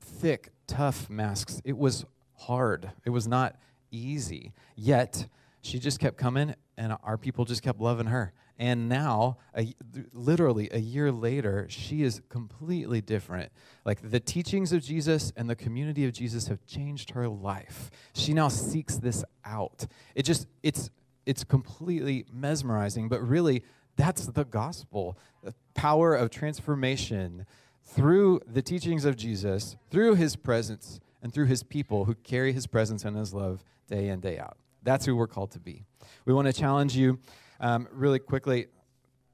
thick, 0.00 0.50
tough 0.66 1.08
masks. 1.08 1.62
It 1.64 1.78
was 1.78 2.04
hard. 2.36 2.90
It 3.04 3.10
was 3.10 3.26
not 3.26 3.56
easy. 3.90 4.52
Yet 4.74 5.26
she 5.62 5.78
just 5.78 5.98
kept 5.98 6.16
coming, 6.16 6.54
and 6.76 6.96
our 7.02 7.16
people 7.16 7.44
just 7.44 7.62
kept 7.62 7.80
loving 7.80 8.06
her. 8.06 8.32
And 8.58 8.88
now, 8.88 9.36
a, 9.56 9.74
literally 10.14 10.70
a 10.72 10.78
year 10.78 11.12
later, 11.12 11.66
she 11.68 12.02
is 12.02 12.22
completely 12.30 13.00
different. 13.02 13.52
Like 13.84 14.10
the 14.10 14.20
teachings 14.20 14.72
of 14.72 14.82
Jesus 14.82 15.32
and 15.36 15.50
the 15.50 15.56
community 15.56 16.06
of 16.06 16.12
Jesus 16.12 16.48
have 16.48 16.64
changed 16.64 17.10
her 17.10 17.28
life. 17.28 17.90
She 18.14 18.32
now 18.32 18.48
seeks 18.48 18.96
this 18.96 19.24
out. 19.44 19.86
It 20.14 20.22
just, 20.22 20.46
it's, 20.62 20.88
it's 21.26 21.44
completely 21.44 22.24
mesmerizing, 22.32 23.08
but 23.08 23.20
really, 23.20 23.62
that's 23.96 24.26
the 24.26 24.44
gospel. 24.44 25.18
The 25.42 25.54
power 25.74 26.14
of 26.14 26.30
transformation 26.30 27.46
through 27.84 28.40
the 28.46 28.62
teachings 28.62 29.04
of 29.04 29.16
Jesus, 29.16 29.76
through 29.90 30.14
his 30.14 30.36
presence, 30.36 31.00
and 31.26 31.34
through 31.34 31.46
his 31.46 31.64
people 31.64 32.04
who 32.04 32.14
carry 32.14 32.52
his 32.52 32.68
presence 32.68 33.04
and 33.04 33.16
his 33.16 33.34
love 33.34 33.64
day 33.88 34.10
in, 34.10 34.20
day 34.20 34.38
out. 34.38 34.56
That's 34.84 35.04
who 35.04 35.16
we're 35.16 35.26
called 35.26 35.50
to 35.50 35.58
be. 35.58 35.82
We 36.24 36.32
want 36.32 36.46
to 36.46 36.52
challenge 36.52 36.96
you 36.96 37.18
um, 37.58 37.88
really 37.90 38.20
quickly 38.20 38.68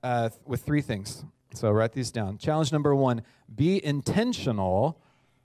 uh, 0.02 0.31
with 0.46 0.62
three 0.62 0.81
things. 0.81 1.22
So 1.52 1.70
write 1.70 1.92
these 1.92 2.11
down. 2.11 2.38
Challenge 2.38 2.72
number 2.72 2.94
one 2.94 3.20
be 3.55 3.85
intentional 3.85 5.02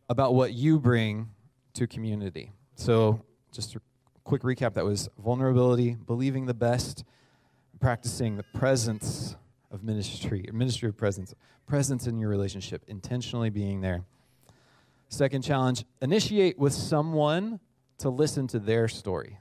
about 0.07 0.35
what 0.35 0.53
you 0.53 0.79
bring 0.79 1.31
to 1.73 1.85
community. 1.85 2.53
So, 2.75 3.25
just 3.51 3.75
a 3.75 3.81
quick 4.23 4.43
recap 4.43 4.73
that 4.75 4.85
was 4.85 5.09
vulnerability, 5.21 5.95
believing 5.95 6.45
the 6.45 6.53
best, 6.53 7.03
practicing 7.81 8.37
the 8.37 8.43
presence 8.43 9.35
of 9.69 9.83
ministry, 9.83 10.47
ministry 10.53 10.87
of 10.87 10.95
presence, 10.95 11.35
presence 11.65 12.07
in 12.07 12.17
your 12.17 12.29
relationship, 12.29 12.85
intentionally 12.87 13.49
being 13.49 13.81
there. 13.81 14.05
Second 15.09 15.41
challenge 15.41 15.85
initiate 16.01 16.59
with 16.59 16.73
someone 16.73 17.59
to 17.99 18.09
listen 18.09 18.47
to 18.47 18.59
their 18.59 18.87
story. 18.87 19.39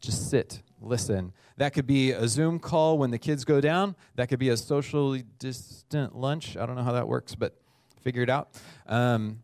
Just 0.00 0.30
sit, 0.30 0.62
listen. 0.80 1.32
That 1.56 1.72
could 1.72 1.86
be 1.86 2.10
a 2.10 2.26
Zoom 2.26 2.58
call 2.58 2.98
when 2.98 3.10
the 3.10 3.18
kids 3.18 3.44
go 3.44 3.60
down. 3.60 3.94
That 4.16 4.28
could 4.28 4.40
be 4.40 4.48
a 4.48 4.56
socially 4.56 5.24
distant 5.38 6.16
lunch. 6.16 6.56
I 6.56 6.66
don't 6.66 6.74
know 6.74 6.82
how 6.82 6.92
that 6.92 7.06
works, 7.06 7.34
but 7.34 7.56
figure 8.00 8.22
it 8.22 8.30
out. 8.30 8.48
Um, 8.86 9.42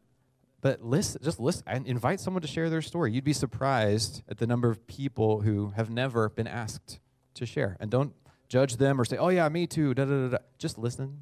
but 0.61 0.83
listen, 0.83 1.23
just 1.23 1.39
listen 1.39 1.63
and 1.69 1.87
invite 1.87 2.19
someone 2.19 2.43
to 2.43 2.49
share 2.49 2.69
their 2.69 2.83
story. 2.83 3.13
You'd 3.13 3.23
be 3.23 3.33
surprised 3.33 4.23
at 4.29 4.39
the 4.39 4.47
number 4.47 4.69
of 4.69 4.85
people 4.89 5.43
who 5.43 5.73
have 5.77 5.89
never 5.89 6.29
been 6.29 6.49
asked 6.49 6.99
to 7.35 7.47
share. 7.47 7.77
And 7.79 7.91
don't 7.91 8.13
judge 8.49 8.77
them 8.77 9.01
or 9.01 9.05
say, 9.05 9.17
oh, 9.17 9.29
yeah, 9.29 9.49
me 9.49 9.69
too. 9.69 9.95
Da, 9.95 10.05
da, 10.05 10.23
da, 10.23 10.29
da. 10.29 10.39
Just 10.59 10.77
listen. 10.77 11.19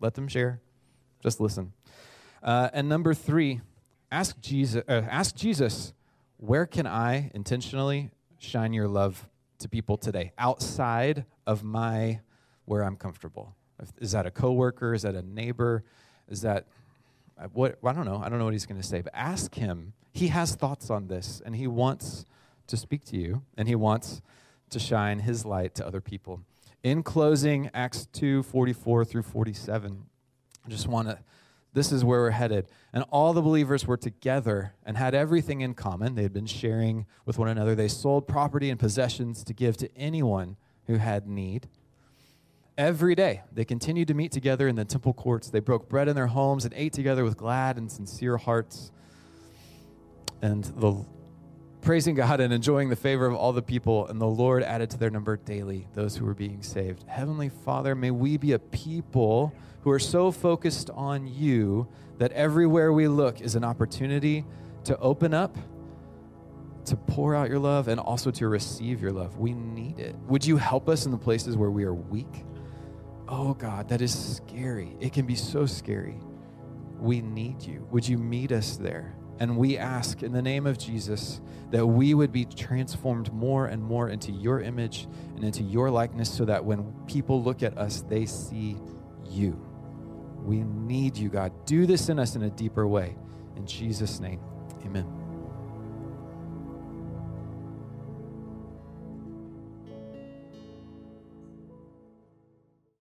Let 0.00 0.14
them 0.14 0.26
share. 0.26 0.60
Just 1.22 1.40
listen. 1.40 1.72
Uh, 2.42 2.70
and 2.72 2.88
number 2.88 3.12
three, 3.14 3.60
ask 4.10 4.40
Jesus, 4.40 4.82
uh, 4.88 5.02
ask 5.10 5.34
Jesus, 5.34 5.92
where 6.38 6.66
can 6.66 6.86
I 6.86 7.30
intentionally 7.34 8.10
shine 8.38 8.72
your 8.72 8.88
love 8.88 9.28
to 9.58 9.68
people 9.68 9.98
today 9.98 10.32
outside 10.38 11.26
of 11.46 11.62
my 11.62 12.20
where 12.64 12.82
I'm 12.82 12.96
comfortable? 12.96 13.54
Is 13.98 14.12
that 14.12 14.26
a 14.26 14.30
coworker? 14.30 14.94
Is 14.94 15.02
that 15.02 15.14
a 15.14 15.22
neighbor? 15.22 15.84
Is 16.28 16.42
that 16.42 16.66
uh, 17.38 17.48
what? 17.52 17.78
I 17.84 17.92
don't 17.92 18.06
know. 18.06 18.22
I 18.22 18.28
don't 18.28 18.38
know 18.38 18.44
what 18.44 18.54
he's 18.54 18.66
going 18.66 18.80
to 18.80 18.86
say, 18.86 19.00
but 19.00 19.12
ask 19.14 19.54
him. 19.54 19.92
He 20.12 20.28
has 20.28 20.54
thoughts 20.54 20.90
on 20.90 21.08
this, 21.08 21.40
and 21.44 21.54
he 21.56 21.66
wants 21.66 22.24
to 22.66 22.76
speak 22.76 23.04
to 23.06 23.16
you, 23.16 23.42
and 23.56 23.68
he 23.68 23.74
wants 23.74 24.22
to 24.70 24.78
shine 24.78 25.20
his 25.20 25.44
light 25.44 25.74
to 25.76 25.86
other 25.86 26.00
people. 26.00 26.40
In 26.82 27.02
closing, 27.02 27.70
Acts 27.74 28.06
2 28.12 28.42
44 28.42 29.04
through 29.04 29.22
47, 29.22 30.06
I 30.64 30.70
just 30.70 30.88
want 30.88 31.08
to 31.08 31.18
this 31.72 31.92
is 31.92 32.04
where 32.04 32.20
we're 32.20 32.30
headed. 32.30 32.66
And 32.92 33.04
all 33.10 33.32
the 33.32 33.42
believers 33.42 33.86
were 33.86 33.96
together 33.96 34.74
and 34.84 34.96
had 34.96 35.14
everything 35.14 35.60
in 35.60 35.74
common. 35.74 36.14
They 36.14 36.22
had 36.22 36.32
been 36.32 36.46
sharing 36.46 37.06
with 37.24 37.38
one 37.38 37.48
another. 37.48 37.74
They 37.74 37.88
sold 37.88 38.26
property 38.26 38.70
and 38.70 38.78
possessions 38.78 39.44
to 39.44 39.54
give 39.54 39.76
to 39.78 39.96
anyone 39.96 40.56
who 40.86 40.96
had 40.96 41.28
need. 41.28 41.68
Every 42.76 43.14
day, 43.14 43.42
they 43.52 43.64
continued 43.64 44.08
to 44.08 44.14
meet 44.14 44.32
together 44.32 44.66
in 44.66 44.74
the 44.74 44.84
temple 44.84 45.12
courts. 45.12 45.50
They 45.50 45.60
broke 45.60 45.88
bread 45.88 46.08
in 46.08 46.16
their 46.16 46.28
homes 46.28 46.64
and 46.64 46.74
ate 46.74 46.92
together 46.92 47.22
with 47.24 47.36
glad 47.36 47.76
and 47.76 47.90
sincere 47.90 48.36
hearts. 48.36 48.90
And 50.42 50.64
the 50.64 51.04
praising 51.82 52.14
God 52.14 52.40
and 52.40 52.52
enjoying 52.52 52.88
the 52.88 52.96
favor 52.96 53.26
of 53.26 53.34
all 53.34 53.52
the 53.52 53.62
people, 53.62 54.06
and 54.06 54.20
the 54.20 54.26
Lord 54.26 54.62
added 54.62 54.90
to 54.90 54.98
their 54.98 55.10
number 55.10 55.36
daily 55.36 55.86
those 55.94 56.16
who 56.16 56.24
were 56.24 56.34
being 56.34 56.62
saved. 56.62 57.04
Heavenly 57.06 57.48
Father, 57.48 57.94
may 57.94 58.10
we 58.10 58.36
be 58.36 58.52
a 58.52 58.58
people 58.58 59.54
who 59.82 59.90
are 59.90 59.98
so 59.98 60.30
focused 60.30 60.90
on 60.90 61.26
you 61.26 61.88
that 62.18 62.32
everywhere 62.32 62.92
we 62.92 63.08
look 63.08 63.40
is 63.40 63.54
an 63.54 63.64
opportunity 63.64 64.44
to 64.84 64.98
open 64.98 65.32
up 65.34 65.56
to 66.86 66.96
pour 66.96 67.34
out 67.34 67.48
your 67.48 67.58
love 67.58 67.88
and 67.88 68.00
also 68.00 68.30
to 68.30 68.48
receive 68.48 69.00
your 69.00 69.12
love. 69.12 69.38
We 69.38 69.52
need 69.52 69.98
it. 69.98 70.16
Would 70.26 70.44
you 70.44 70.56
help 70.56 70.88
us 70.88 71.06
in 71.06 71.12
the 71.12 71.18
places 71.18 71.56
where 71.56 71.70
we 71.70 71.84
are 71.84 71.94
weak? 71.94 72.44
Oh 73.28 73.54
God, 73.54 73.88
that 73.90 74.02
is 74.02 74.36
scary. 74.36 74.96
It 74.98 75.12
can 75.12 75.26
be 75.26 75.36
so 75.36 75.66
scary. 75.66 76.18
We 76.98 77.20
need 77.20 77.62
you. 77.62 77.86
Would 77.90 78.08
you 78.08 78.18
meet 78.18 78.50
us 78.52 78.76
there? 78.76 79.14
And 79.38 79.56
we 79.56 79.78
ask 79.78 80.22
in 80.22 80.32
the 80.32 80.42
name 80.42 80.66
of 80.66 80.78
Jesus 80.78 81.40
that 81.70 81.86
we 81.86 82.12
would 82.12 82.32
be 82.32 82.44
transformed 82.44 83.32
more 83.32 83.66
and 83.66 83.82
more 83.82 84.08
into 84.08 84.32
your 84.32 84.60
image 84.60 85.06
and 85.36 85.44
into 85.44 85.62
your 85.62 85.90
likeness 85.90 86.30
so 86.30 86.44
that 86.44 86.64
when 86.64 86.92
people 87.06 87.42
look 87.42 87.62
at 87.62 87.78
us, 87.78 88.02
they 88.02 88.26
see 88.26 88.76
you. 89.30 89.69
We 90.44 90.62
need 90.62 91.16
you, 91.16 91.28
God. 91.28 91.52
Do 91.66 91.86
this 91.86 92.08
in 92.08 92.18
us 92.18 92.36
in 92.36 92.42
a 92.42 92.50
deeper 92.50 92.86
way. 92.86 93.16
In 93.56 93.66
Jesus' 93.66 94.20
name, 94.20 94.40
amen. 94.84 95.19